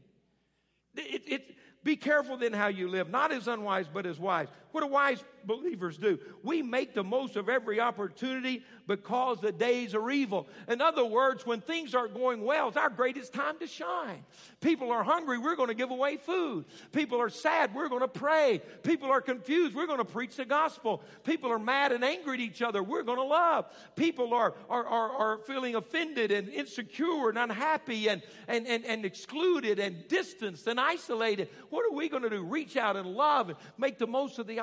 [0.95, 4.47] It, it, be careful then how you live, not as unwise, but as wise.
[4.71, 6.19] What do wise believers do?
[6.43, 10.47] We make the most of every opportunity because the days are evil.
[10.67, 14.23] In other words, when things aren't going well, it's our greatest time to shine.
[14.61, 16.65] People are hungry, we're going to give away food.
[16.91, 18.61] People are sad, we're going to pray.
[18.83, 21.03] People are confused, we're going to preach the gospel.
[21.23, 23.65] People are mad and angry at each other, we're going to love.
[23.95, 29.05] People are, are, are, are feeling offended and insecure and unhappy and, and, and, and
[29.05, 31.49] excluded and distanced and isolated.
[31.69, 32.43] What are we going to do?
[32.43, 34.59] Reach out and love and make the most of the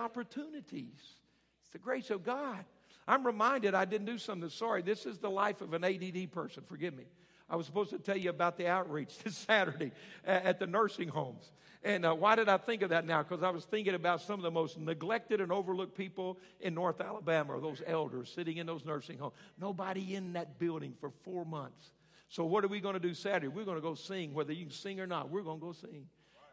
[0.78, 2.64] It's the grace of God.
[3.06, 4.48] I'm reminded I didn't do something.
[4.50, 6.62] Sorry, this is the life of an ADD person.
[6.66, 7.04] Forgive me.
[7.48, 9.92] I was supposed to tell you about the outreach this Saturday
[10.24, 11.50] at the nursing homes.
[11.82, 13.22] And uh, why did I think of that now?
[13.22, 17.00] Because I was thinking about some of the most neglected and overlooked people in North
[17.00, 19.32] Alabama, those elders sitting in those nursing homes.
[19.58, 21.92] Nobody in that building for four months.
[22.28, 23.48] So, what are we going to do Saturday?
[23.48, 25.30] We're going to go sing, whether you can sing or not.
[25.30, 26.06] We're going to go sing.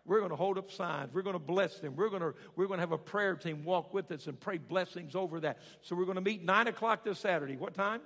[0.07, 1.13] We're going to hold up signs.
[1.13, 1.97] We're going to bless them.
[1.97, 4.57] We're going to, we're going to have a prayer team walk with us and pray
[4.57, 5.59] blessings over that.
[5.81, 7.57] So we're going to meet 9 o'clock this Saturday.
[7.57, 7.99] What time?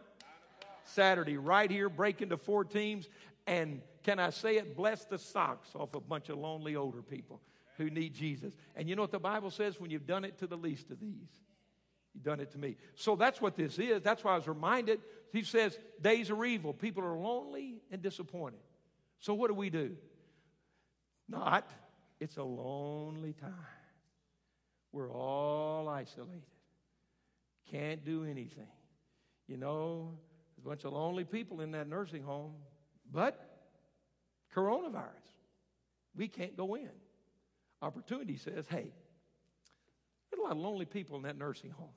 [0.83, 3.07] Saturday, right here, break into four teams.
[3.45, 4.75] And can I say it?
[4.75, 7.39] Bless the socks off a bunch of lonely older people
[7.77, 8.55] who need Jesus.
[8.75, 9.79] And you know what the Bible says?
[9.79, 11.29] When you've done it to the least of these,
[12.15, 12.77] you've done it to me.
[12.95, 14.01] So that's what this is.
[14.01, 15.01] That's why I was reminded.
[15.31, 16.73] He says, days are evil.
[16.73, 18.59] People are lonely and disappointed.
[19.19, 19.95] So what do we do?
[21.29, 21.69] Not
[22.21, 23.51] it's a lonely time.
[24.91, 26.43] We're all isolated.
[27.71, 28.67] Can't do anything.
[29.47, 30.11] You know,
[30.55, 32.53] there's a bunch of lonely people in that nursing home,
[33.11, 33.59] but
[34.55, 35.07] coronavirus.
[36.15, 36.89] We can't go in.
[37.81, 38.93] Opportunity says, hey,
[40.29, 41.89] there's a lot of lonely people in that nursing home.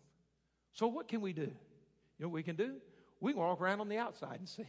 [0.73, 1.43] So what can we do?
[1.43, 2.77] You know what we can do?
[3.21, 4.67] We can walk around on the outside and sing.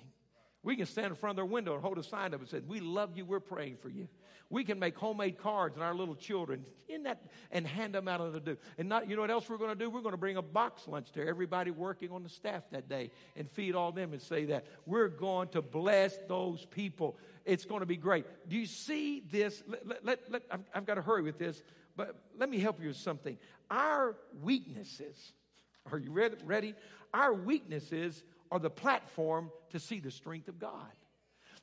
[0.66, 2.60] We can stand in front of their window and hold a sign up and say,
[2.68, 4.08] We love you, we're praying for you.
[4.50, 8.20] We can make homemade cards and our little children in that and hand them out
[8.20, 8.58] on the do.
[8.80, 9.92] And not, you know what else we're going to do?
[9.92, 13.12] We're going to bring a box lunch to everybody working on the staff that day
[13.36, 17.18] and feed all them and say that we're going to bless those people.
[17.46, 18.26] It's going to be great.
[18.48, 19.62] Do you see this?
[19.68, 21.62] Let, let, let, I've, I've got to hurry with this,
[21.96, 23.38] but let me help you with something.
[23.70, 25.34] Our weaknesses,
[25.92, 26.74] are you ready?
[27.14, 28.24] Our weaknesses
[28.60, 30.92] the platform to see the strength of God.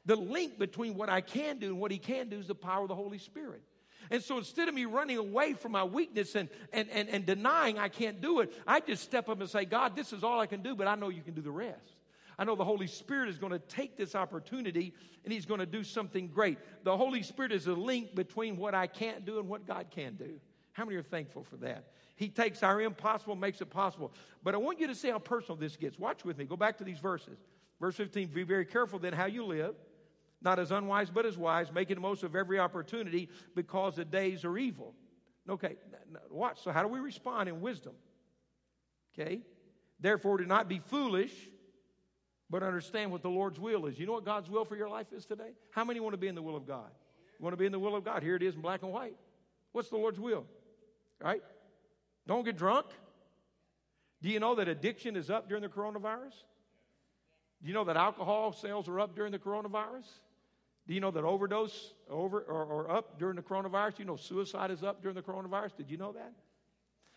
[0.05, 2.83] The link between what I can do and what He can do is the power
[2.83, 3.63] of the Holy Spirit.
[4.11, 7.79] And so instead of me running away from my weakness and, and, and, and denying
[7.79, 10.47] I can't do it, I just step up and say, God, this is all I
[10.47, 11.95] can do, but I know you can do the rest.
[12.39, 14.93] I know the Holy Spirit is going to take this opportunity
[15.25, 16.59] and He's going to do something great.
[16.83, 20.15] The Holy Spirit is a link between what I can't do and what God can
[20.17, 20.41] do.
[20.73, 21.85] How many are thankful for that?
[22.16, 24.12] He takes our impossible, makes it possible.
[24.42, 25.98] But I want you to see how personal this gets.
[25.98, 26.44] Watch with me.
[26.44, 27.38] Go back to these verses.
[27.81, 29.75] Verse 15 Be very careful then how you live,
[30.40, 34.44] not as unwise, but as wise, making the most of every opportunity because the days
[34.44, 34.94] are evil.
[35.48, 35.77] Okay,
[36.31, 36.62] watch.
[36.62, 37.94] So, how do we respond in wisdom?
[39.12, 39.40] Okay?
[39.98, 41.33] Therefore, do not be foolish,
[42.51, 43.98] but understand what the Lord's will is.
[43.98, 45.53] You know what God's will for your life is today?
[45.70, 46.90] How many want to be in the will of God?
[47.38, 48.22] You want to be in the will of God?
[48.22, 49.16] Here it is in black and white.
[49.72, 50.44] What's the Lord's will?
[51.20, 51.42] Right?
[52.27, 52.87] Don't get drunk.
[54.23, 56.35] Do you know that addiction is up during the coronavirus?
[57.63, 60.07] Do you know that alcohol sales are up during the coronavirus?
[60.87, 64.01] Do you know that overdose over or, or up during the coronavirus?
[64.01, 65.77] You know suicide is up during the coronavirus.
[65.77, 66.33] Did you know that?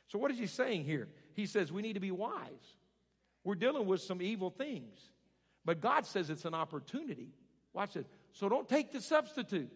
[0.08, 1.08] So what is he saying here?
[1.34, 2.76] He says we need to be wise.
[3.44, 5.00] We're dealing with some evil things.
[5.64, 7.30] But God says it's an opportunity.
[7.74, 8.06] Watch this.
[8.34, 9.72] So don't take the substitute.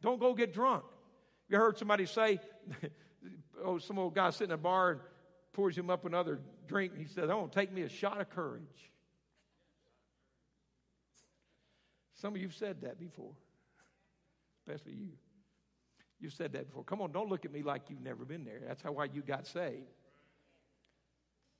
[0.00, 0.84] Don't go get drunk.
[1.48, 2.40] You heard somebody say,
[3.64, 5.00] oh, some old guy sitting in a bar and
[5.52, 6.92] pours him up another drink.
[6.92, 8.90] And he said, Oh, take me a shot of courage.
[12.14, 13.32] Some of you have said that before,
[14.60, 15.08] especially you.
[16.20, 16.84] You've said that before.
[16.84, 18.60] Come on, don't look at me like you've never been there.
[18.64, 19.88] That's how why you got saved.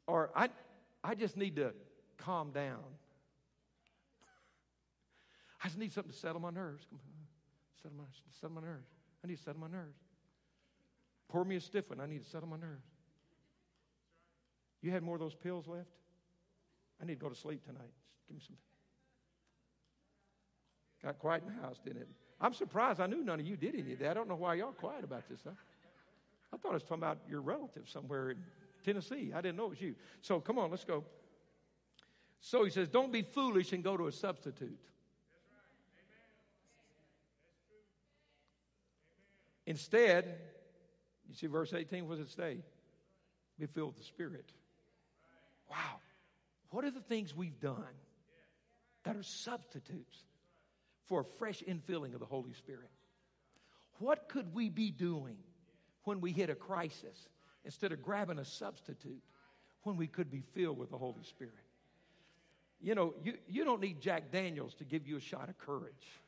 [0.06, 0.50] Or I,
[1.02, 1.72] I just need to
[2.16, 2.78] calm down.
[5.62, 6.86] I just need something to settle my nerves.
[7.82, 8.04] Settle my,
[8.40, 8.86] settle my nerves.
[9.24, 9.98] I need to settle my nerves.
[11.32, 11.98] Pour me a stiff one.
[11.98, 12.84] I need to settle my nerves.
[14.82, 15.88] You had more of those pills left?
[17.00, 17.90] I need to go to sleep tonight.
[18.14, 18.56] Just give me some.
[21.02, 22.08] Got quiet in the house, didn't it?
[22.38, 23.00] I'm surprised.
[23.00, 24.10] I knew none of you did any of that.
[24.10, 25.40] I don't know why y'all quiet about this.
[25.46, 28.38] I thought I was talking about your relative somewhere in
[28.84, 29.32] Tennessee.
[29.34, 29.94] I didn't know it was you.
[30.20, 31.02] So come on, let's go.
[32.40, 34.78] So he says, Don't be foolish and go to a substitute.
[39.64, 40.51] Instead,
[41.32, 42.58] you see verse 18, what does it say?
[43.58, 44.50] Be filled with the Spirit.
[45.70, 46.00] Wow.
[46.70, 47.94] What are the things we've done
[49.04, 50.24] that are substitutes
[51.06, 52.90] for a fresh infilling of the Holy Spirit?
[53.98, 55.36] What could we be doing
[56.04, 57.28] when we hit a crisis
[57.64, 59.22] instead of grabbing a substitute
[59.84, 61.54] when we could be filled with the Holy Spirit?
[62.80, 66.20] You know, you, you don't need Jack Daniels to give you a shot of courage.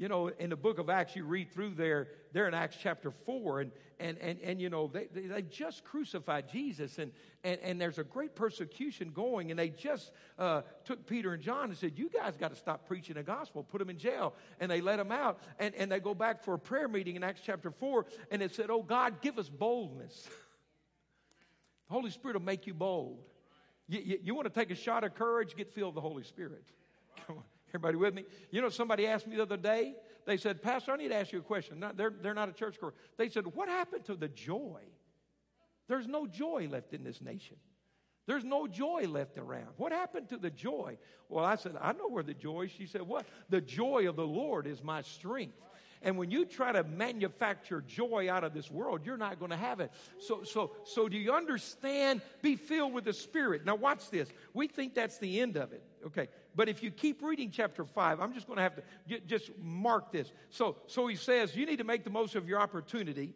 [0.00, 3.10] You know, in the book of Acts, you read through there, they're in Acts chapter
[3.10, 7.12] 4, and, and, and, and you know, they, they, just crucified Jesus, and,
[7.44, 11.64] and, and there's a great persecution going, and they just uh, took Peter and John
[11.64, 14.32] and said, You guys got to stop preaching the gospel, put them in jail.
[14.58, 17.22] And they let them out, and, and they go back for a prayer meeting in
[17.22, 20.24] Acts chapter 4, and it said, Oh God, give us boldness.
[21.88, 23.18] the Holy Spirit will make you bold.
[23.86, 25.54] You, you, you want to take a shot of courage?
[25.56, 26.64] Get filled with the Holy Spirit.
[27.26, 27.44] Come on.
[27.70, 28.24] Everybody with me?
[28.50, 29.94] You know, somebody asked me the other day,
[30.26, 31.78] they said, Pastor, I need to ask you a question.
[31.80, 32.92] Not, they're, they're not a church choir.
[33.16, 34.80] They said, What happened to the joy?
[35.88, 37.56] There's no joy left in this nation.
[38.26, 39.68] There's no joy left around.
[39.76, 40.98] What happened to the joy?
[41.28, 42.70] Well, I said, I know where the joy is.
[42.70, 43.26] She said, What?
[43.48, 45.56] The joy of the Lord is my strength.
[46.02, 49.56] And when you try to manufacture joy out of this world, you're not going to
[49.56, 49.92] have it.
[50.18, 52.22] So, so, so do you understand?
[52.40, 53.66] Be filled with the Spirit.
[53.66, 54.28] Now, watch this.
[54.54, 55.82] We think that's the end of it.
[56.06, 56.28] Okay.
[56.56, 60.10] But if you keep reading chapter 5, I'm just going to have to just mark
[60.10, 60.32] this.
[60.48, 63.34] So, so he says, you need to make the most of your opportunity.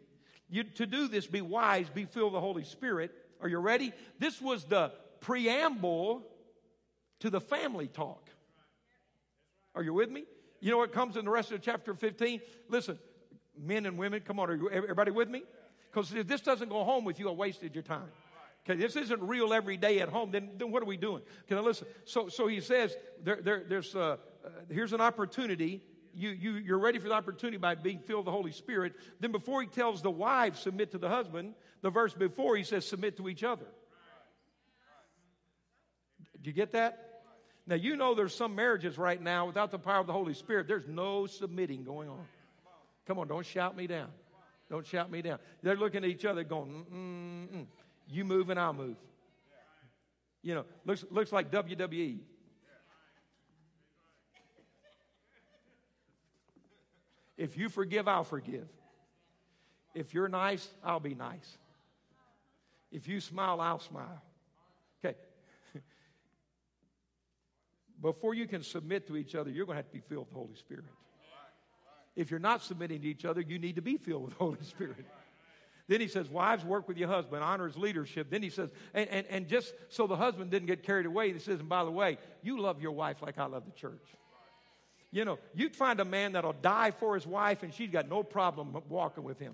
[0.49, 3.11] You, to do this, be wise, be filled with the Holy Spirit.
[3.41, 3.93] Are you ready?
[4.17, 4.91] This was the
[5.21, 6.23] preamble
[7.19, 8.27] to the family talk.
[9.75, 10.25] Are you with me?
[10.65, 12.41] You know what comes in the rest of chapter 15?
[12.69, 12.97] Listen,
[13.55, 15.43] men and women, come on, are you, everybody with me?
[15.91, 18.09] Because if this doesn't go home with you, I wasted your time.
[18.67, 20.31] Okay, this isn't real every day at home.
[20.31, 21.21] Then, then what are we doing?
[21.47, 21.85] Can I listen?
[22.05, 25.83] So, so he says, there, there, there's, uh, uh, here's an opportunity.
[26.15, 28.93] You, you, you're ready for the opportunity by being filled with the Holy Spirit.
[29.19, 31.53] Then before he tells the wife, submit to the husband,
[31.83, 33.67] the verse before he says, submit to each other.
[36.41, 37.14] Do you get that?
[37.67, 40.67] Now, you know there's some marriages right now without the power of the Holy Spirit,
[40.67, 42.25] there's no submitting going on.
[43.07, 44.09] Come on, don't shout me down.
[44.69, 45.39] Don't shout me down.
[45.61, 47.65] They're looking at each other going, mm, mm, mm.
[48.07, 48.97] You move and I'll move.
[50.43, 52.19] You know, looks, looks like WWE.
[57.37, 58.67] If you forgive, I'll forgive.
[59.93, 61.57] If you're nice, I'll be nice.
[62.91, 64.21] If you smile, I'll smile.
[65.03, 65.17] Okay.
[68.01, 70.33] Before you can submit to each other, you're going to have to be filled with
[70.33, 70.85] the Holy Spirit.
[72.15, 74.63] If you're not submitting to each other, you need to be filled with the Holy
[74.63, 75.05] Spirit.
[75.87, 78.29] Then he says, Wives, work with your husband, honor his leadership.
[78.29, 81.39] Then he says, and, and, and just so the husband didn't get carried away, he
[81.39, 84.01] says, And by the way, you love your wife like I love the church.
[85.11, 88.23] You know, you'd find a man that'll die for his wife, and she's got no
[88.23, 89.53] problem walking with him.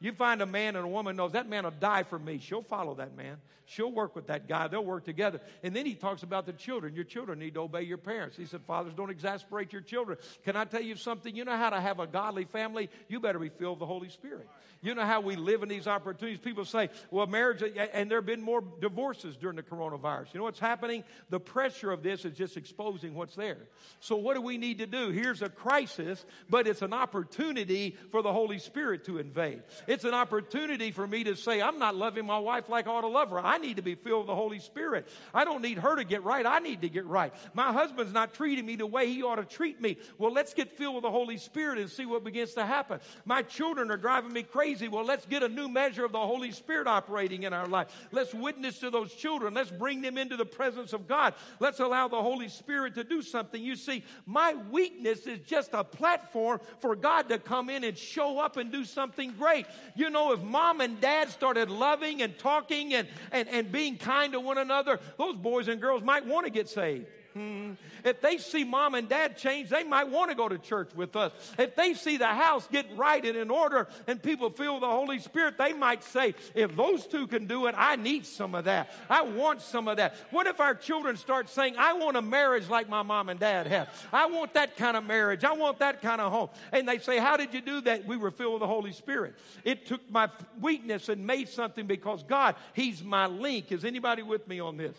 [0.00, 2.38] You find a man and a woman knows that man will die for me.
[2.38, 3.38] She'll follow that man.
[3.68, 4.66] She'll work with that guy.
[4.68, 5.40] They'll work together.
[5.62, 6.94] And then he talks about the children.
[6.94, 8.36] Your children need to obey your parents.
[8.36, 10.16] He said, Fathers, don't exasperate your children.
[10.44, 11.36] Can I tell you something?
[11.36, 12.88] You know how to have a godly family?
[13.08, 14.48] You better be filled with the Holy Spirit.
[14.80, 16.38] You know how we live in these opportunities?
[16.38, 20.32] People say, well, marriage, and there have been more divorces during the coronavirus.
[20.32, 21.02] You know what's happening?
[21.30, 23.58] The pressure of this is just exposing what's there.
[24.00, 25.10] So, what do we need to do?
[25.10, 29.62] Here's a crisis, but it's an opportunity for the Holy Spirit to invade.
[29.88, 33.00] It's an opportunity for me to say, I'm not loving my wife like I ought
[33.00, 33.40] to love her.
[33.40, 35.08] I need to be filled with the Holy Spirit.
[35.32, 36.44] I don't need her to get right.
[36.44, 37.32] I need to get right.
[37.54, 39.96] My husband's not treating me the way he ought to treat me.
[40.18, 43.00] Well, let's get filled with the Holy Spirit and see what begins to happen.
[43.24, 44.88] My children are driving me crazy.
[44.88, 47.88] Well, let's get a new measure of the Holy Spirit operating in our life.
[48.12, 49.54] Let's witness to those children.
[49.54, 51.32] Let's bring them into the presence of God.
[51.60, 53.62] Let's allow the Holy Spirit to do something.
[53.62, 58.38] You see, my weakness is just a platform for God to come in and show
[58.38, 59.64] up and do something great.
[59.94, 64.32] You know, if mom and dad started loving and talking and, and, and being kind
[64.32, 67.06] to one another, those boys and girls might want to get saved.
[67.34, 67.72] Hmm.
[68.04, 71.14] If they see mom and dad change, they might want to go to church with
[71.14, 71.32] us.
[71.58, 75.18] If they see the house get right and in order and people feel the Holy
[75.18, 78.90] Spirit, they might say, if those two can do it, I need some of that.
[79.10, 80.14] I want some of that.
[80.30, 83.66] What if our children start saying, I want a marriage like my mom and dad
[83.66, 83.88] had?
[84.12, 85.44] I want that kind of marriage.
[85.44, 86.48] I want that kind of home.
[86.72, 88.06] And they say, How did you do that?
[88.06, 89.34] We were filled with the Holy Spirit.
[89.64, 93.70] It took my weakness and made something because God, He's my link.
[93.70, 94.96] Is anybody with me on this?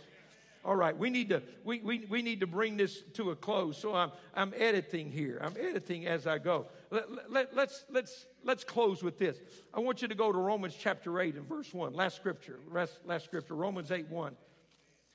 [0.65, 3.77] All right, we need to we, we, we need to bring this to a close.
[3.77, 5.39] So I'm I'm editing here.
[5.41, 6.67] I'm editing as I go.
[6.91, 9.37] Let, let, let's let's let's close with this.
[9.73, 11.93] I want you to go to Romans chapter 8 and verse 1.
[11.93, 12.59] Last scripture.
[12.69, 14.35] Last, last scripture, Romans 8 1.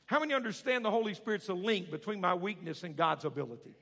[0.07, 3.75] How many understand the Holy Spirit's a link between my weakness and God's ability?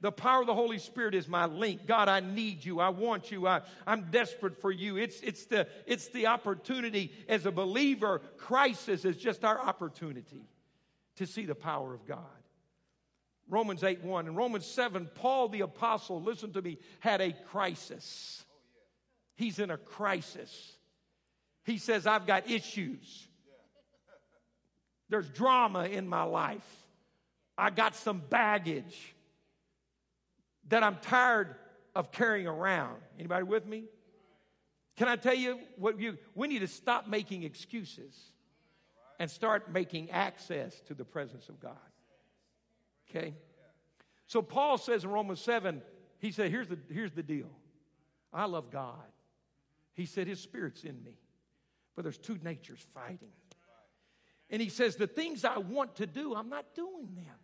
[0.00, 1.86] The power of the Holy Spirit is my link.
[1.86, 2.80] God, I need you.
[2.80, 3.46] I want you.
[3.46, 4.96] I, I'm desperate for you.
[4.96, 8.22] It's, it's, the, it's the opportunity as a believer.
[8.38, 10.40] Crisis is just our opportunity
[11.20, 12.18] to see the power of God.
[13.46, 14.26] Romans 8 1.
[14.26, 18.42] and Romans 7, Paul the apostle, listen to me, had a crisis.
[19.36, 20.76] He's in a crisis.
[21.64, 23.28] He says, I've got issues.
[25.10, 26.66] There's drama in my life.
[27.58, 29.14] I got some baggage
[30.68, 31.54] that I'm tired
[31.94, 32.96] of carrying around.
[33.18, 33.84] Anybody with me?
[34.96, 38.14] Can I tell you what you we need to stop making excuses
[39.20, 41.76] and start making access to the presence of God.
[43.08, 43.34] Okay?
[44.26, 45.82] So Paul says in Romans 7,
[46.18, 47.50] he said, here's the, here's the deal.
[48.32, 48.96] I love God.
[49.94, 51.18] He said, His Spirit's in me.
[51.94, 53.32] But there's two natures fighting.
[54.48, 57.36] And he says, The things I want to do, I'm not doing them.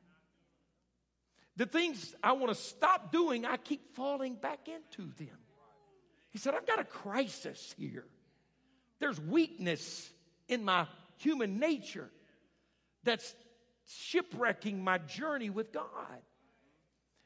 [1.56, 5.36] The things I want to stop doing, I keep falling back into them.
[6.30, 8.04] He said, I've got a crisis here.
[9.00, 10.10] There's weakness
[10.48, 10.86] in my
[11.16, 12.10] human nature
[13.04, 13.34] that's
[13.86, 16.20] shipwrecking my journey with God.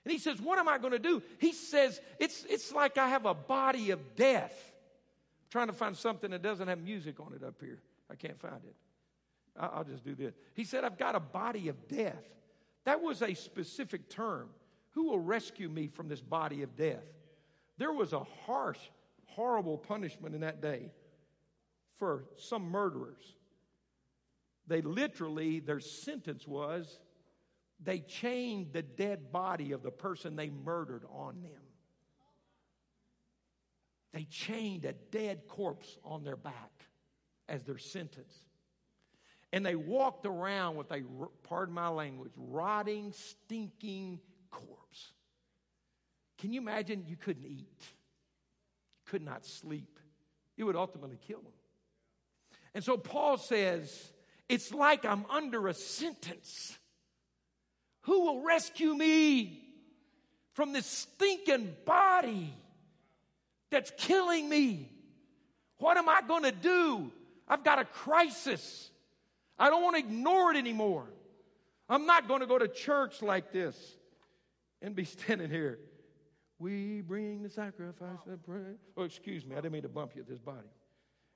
[0.04, 1.22] And he says, What am I going to do?
[1.38, 4.54] He says, it's, it's like I have a body of death.
[4.54, 7.80] I'm trying to find something that doesn't have music on it up here.
[8.10, 8.74] I can't find it.
[9.58, 10.34] I'll just do this.
[10.54, 12.24] He said, I've got a body of death.
[12.84, 14.48] That was a specific term.
[14.92, 17.04] Who will rescue me from this body of death?
[17.76, 18.78] There was a harsh,
[19.26, 20.92] horrible punishment in that day
[21.98, 23.34] for some murderers.
[24.70, 27.00] They literally, their sentence was
[27.82, 31.60] they chained the dead body of the person they murdered on them.
[34.12, 36.70] They chained a dead corpse on their back
[37.48, 38.32] as their sentence.
[39.52, 41.02] And they walked around with a,
[41.42, 44.20] pardon my language, rotting, stinking
[44.52, 45.14] corpse.
[46.38, 47.04] Can you imagine?
[47.08, 49.98] You couldn't eat, you could not sleep.
[50.56, 51.52] It would ultimately kill them.
[52.72, 54.12] And so Paul says,
[54.50, 56.76] it's like I'm under a sentence.
[58.02, 59.62] Who will rescue me
[60.54, 62.52] from this stinking body
[63.70, 64.90] that's killing me?
[65.78, 67.12] What am I going to do?
[67.46, 68.90] I've got a crisis.
[69.56, 71.06] I don't want to ignore it anymore.
[71.88, 73.76] I'm not going to go to church like this
[74.82, 75.78] and be standing here.
[76.58, 78.74] We bring the sacrifice of prayer.
[78.96, 80.68] Oh, excuse me, I didn't mean to bump you at this body.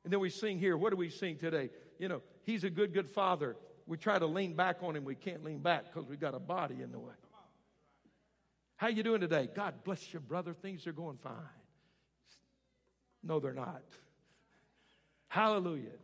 [0.05, 0.77] And then we sing here.
[0.77, 1.71] What do we sing today?
[1.99, 3.57] You know, He's a good, good Father.
[3.87, 5.05] We try to lean back on Him.
[5.05, 7.15] We can't lean back because we got a body in the way.
[8.77, 9.49] How you doing today?
[9.55, 10.53] God bless you, brother.
[10.53, 11.33] Things are going fine.
[13.23, 13.83] No, they're not.
[15.29, 15.97] Hallelujah.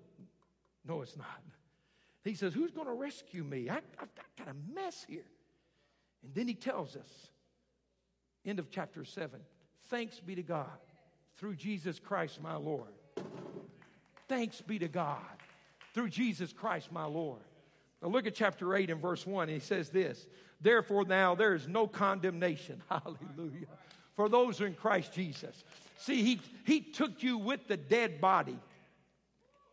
[0.87, 1.27] No, it's not.
[2.25, 3.69] He says, Who's going to rescue me?
[3.69, 5.27] I, have got a mess here.
[6.23, 7.09] And then he tells us,
[8.45, 9.41] end of chapter 7,
[9.89, 10.67] thanks be to God
[11.37, 12.93] through Jesus Christ my Lord.
[14.31, 15.19] Thanks be to God
[15.93, 17.41] through Jesus Christ my Lord.
[18.01, 19.49] Now look at chapter 8 and verse 1.
[19.49, 20.29] And he says this
[20.61, 22.81] Therefore, now there is no condemnation.
[22.89, 23.67] Hallelujah.
[24.15, 25.65] For those who are in Christ Jesus.
[25.99, 28.57] See, he, he took you with the dead body,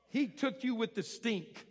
[0.09, 1.67] he took you with the stink.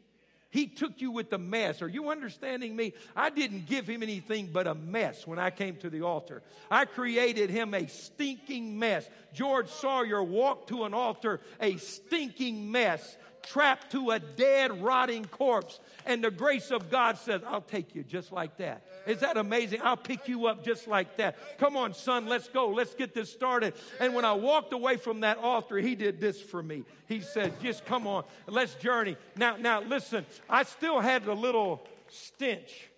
[0.51, 1.83] He took you with the mess.
[1.83, 2.95] Are you understanding me?
[3.15, 6.43] I didn't give him anything but a mess when I came to the altar.
[6.71, 9.09] I created him a stinking mess.
[9.35, 13.17] George Sawyer walked to an altar a stinking mess
[13.47, 15.81] trapped to a dead, rotting corpse.
[16.05, 18.85] And the grace of God says, I'll take you just like that.
[19.07, 19.81] Is that amazing?
[19.83, 21.37] I'll pick you up just like that.
[21.59, 22.69] Come on, son, let's go.
[22.69, 23.75] Let's get this started.
[24.01, 26.85] And when I walked away from that altar, he did this for me.
[27.07, 29.17] He said, just come on, let's journey.
[29.37, 32.91] Now, now listen, I still had a little stench.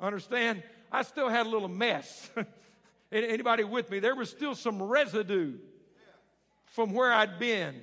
[0.00, 0.62] Understand?
[0.92, 2.30] I still had a little mess.
[3.12, 4.00] Anybody with me?
[4.00, 5.54] There was still some residue
[6.66, 7.76] from where I'd been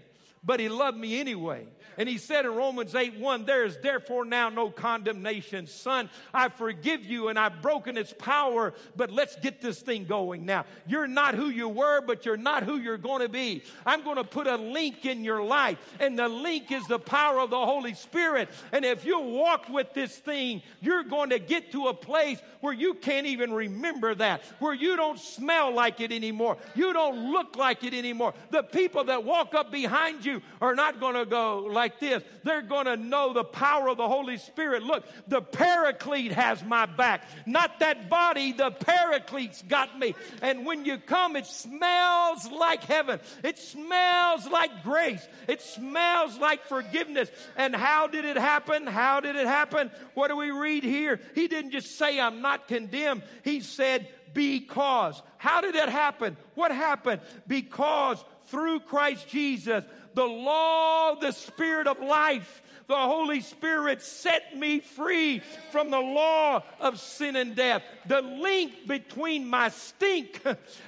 [0.46, 1.66] but he loved me anyway.
[1.98, 5.68] And he said in Romans 8 1, There is therefore now no condemnation.
[5.68, 10.46] Son, I forgive you and I've broken its power, but let's get this thing going
[10.46, 10.66] now.
[10.88, 13.64] You're not who you were, but you're not who you're going to be.
[13.86, 17.40] I'm going to put a link in your life, and the link is the power
[17.40, 18.50] of the Holy Spirit.
[18.72, 22.74] And if you walk with this thing, you're going to get to a place where
[22.74, 27.56] you can't even remember that, where you don't smell like it anymore, you don't look
[27.56, 28.34] like it anymore.
[28.50, 32.24] The people that walk up behind you are not going to go like like this.
[32.44, 34.84] They're going to know the power of the Holy Spirit.
[34.84, 37.28] Look, the paraclete has my back.
[37.46, 40.16] Not that body, the paraclete's got me.
[40.42, 43.20] And when you come, it smells like heaven.
[43.44, 45.28] It smells like grace.
[45.48, 47.30] It smells like forgiveness.
[47.58, 48.88] And how did it happen?
[48.88, 49.92] How did it happen?
[50.14, 51.20] What do we read here?
[51.36, 53.24] He didn't just say, I'm not condemned.
[53.44, 55.22] He said, because.
[55.38, 56.38] How did that happen?
[56.56, 57.22] What happened?
[57.48, 64.80] Because through Christ Jesus, the law, the spirit of life, the Holy Spirit set me
[64.80, 67.82] free from the law of sin and death.
[68.08, 70.42] The link between my stink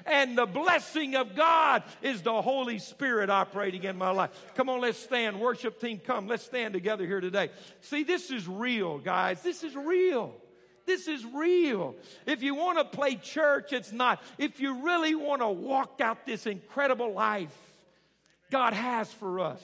[0.06, 4.32] and the blessing of God is the Holy Spirit operating in my life.
[4.56, 5.40] Come on, let's stand.
[5.40, 6.28] Worship team, come.
[6.28, 7.50] Let's stand together here today.
[7.82, 9.42] See, this is real, guys.
[9.42, 10.36] This is real.
[10.86, 11.96] This is real.
[12.26, 14.22] If you want to play church, it's not.
[14.38, 17.56] If you really want to walk out this incredible life
[18.52, 19.62] God has for us,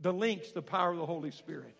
[0.00, 1.74] the links, the power of the Holy Spirit.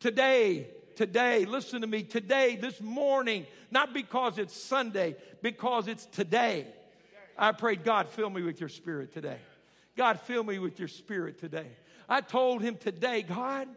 [0.00, 0.66] Today,
[0.96, 6.66] today, listen to me, today, this morning, not because it's Sunday, because it's today.
[7.38, 9.38] I prayed, God, fill me with your spirit today.
[9.96, 11.68] God, fill me with your spirit today.
[12.08, 13.68] I told him today, God,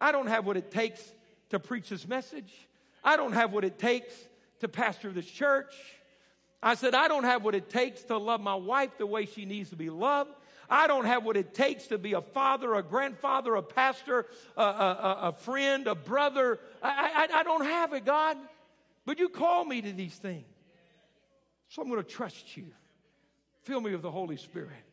[0.00, 1.02] I don't have what it takes
[1.50, 2.52] to preach this message.
[3.08, 4.12] I don't have what it takes
[4.60, 5.74] to pastor this church.
[6.62, 9.46] I said, I don't have what it takes to love my wife the way she
[9.46, 10.32] needs to be loved.
[10.68, 14.26] I don't have what it takes to be a father, a grandfather, a pastor,
[14.58, 16.60] a, a, a friend, a brother.
[16.82, 18.36] I, I, I don't have it, God.
[19.06, 20.44] But you call me to these things.
[21.70, 22.66] So I'm going to trust you.
[23.62, 24.84] Fill me with the Holy Spirit.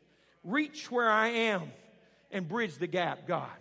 [0.45, 1.63] Reach where I am
[2.31, 3.51] and bridge the gap, God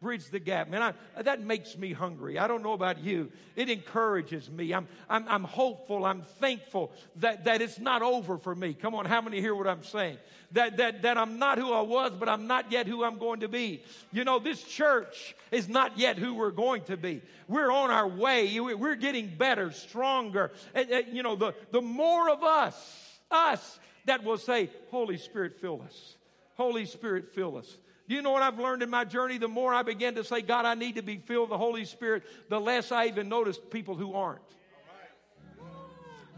[0.00, 0.68] bridge the gap.
[0.68, 2.38] Man, I, that makes me hungry.
[2.38, 3.30] I don't know about you.
[3.56, 4.72] It encourages me.
[4.72, 6.04] I'm, I'm, I'm hopeful.
[6.04, 8.74] I'm thankful that, that it's not over for me.
[8.74, 10.18] Come on, how many hear what I'm saying?
[10.52, 13.40] That, that, that I'm not who I was, but I'm not yet who I'm going
[13.40, 13.82] to be.
[14.12, 17.20] You know, this church is not yet who we're going to be.
[17.48, 18.58] We're on our way.
[18.58, 20.52] We're getting better, stronger.
[20.74, 25.60] And, and, you know, the, the more of us, us, that will say, Holy Spirit,
[25.60, 26.16] fill us.
[26.56, 27.76] Holy Spirit, fill us.
[28.08, 29.36] You know what I've learned in my journey?
[29.36, 31.84] The more I begin to say, God, I need to be filled with the Holy
[31.84, 34.40] Spirit, the less I even notice people who aren't.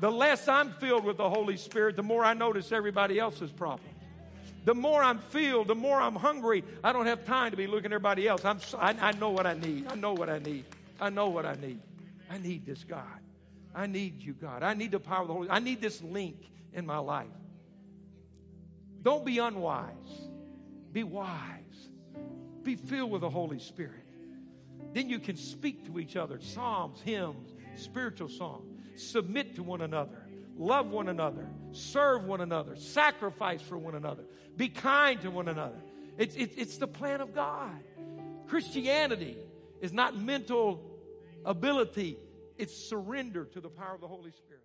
[0.01, 3.95] The less I'm filled with the Holy Spirit, the more I notice everybody else's problems.
[4.65, 6.65] The more I'm filled, the more I'm hungry.
[6.83, 8.45] I don't have time to be looking at everybody else.
[8.45, 9.87] I'm, I, I know what I need.
[9.89, 10.65] I know what I need.
[11.01, 11.81] I know what I need.
[12.31, 13.05] I need this God.
[13.75, 14.63] I need you, God.
[14.63, 16.37] I need the power of the Holy I need this link
[16.73, 17.29] in my life.
[19.03, 20.30] Don't be unwise.
[20.93, 21.89] Be wise.
[22.63, 24.05] Be filled with the Holy Spirit.
[24.93, 28.67] Then you can speak to each other psalms, hymns, spiritual songs.
[28.97, 30.27] Submit to one another.
[30.57, 31.47] Love one another.
[31.73, 32.77] Serve one another.
[32.77, 34.25] Sacrifice for one another.
[34.57, 35.81] Be kind to one another.
[36.19, 37.79] It's, it's, it's the plan of God.
[38.49, 39.39] Christianity
[39.81, 40.83] is not mental
[41.45, 42.19] ability,
[42.59, 44.65] it's surrender to the power of the Holy Spirit.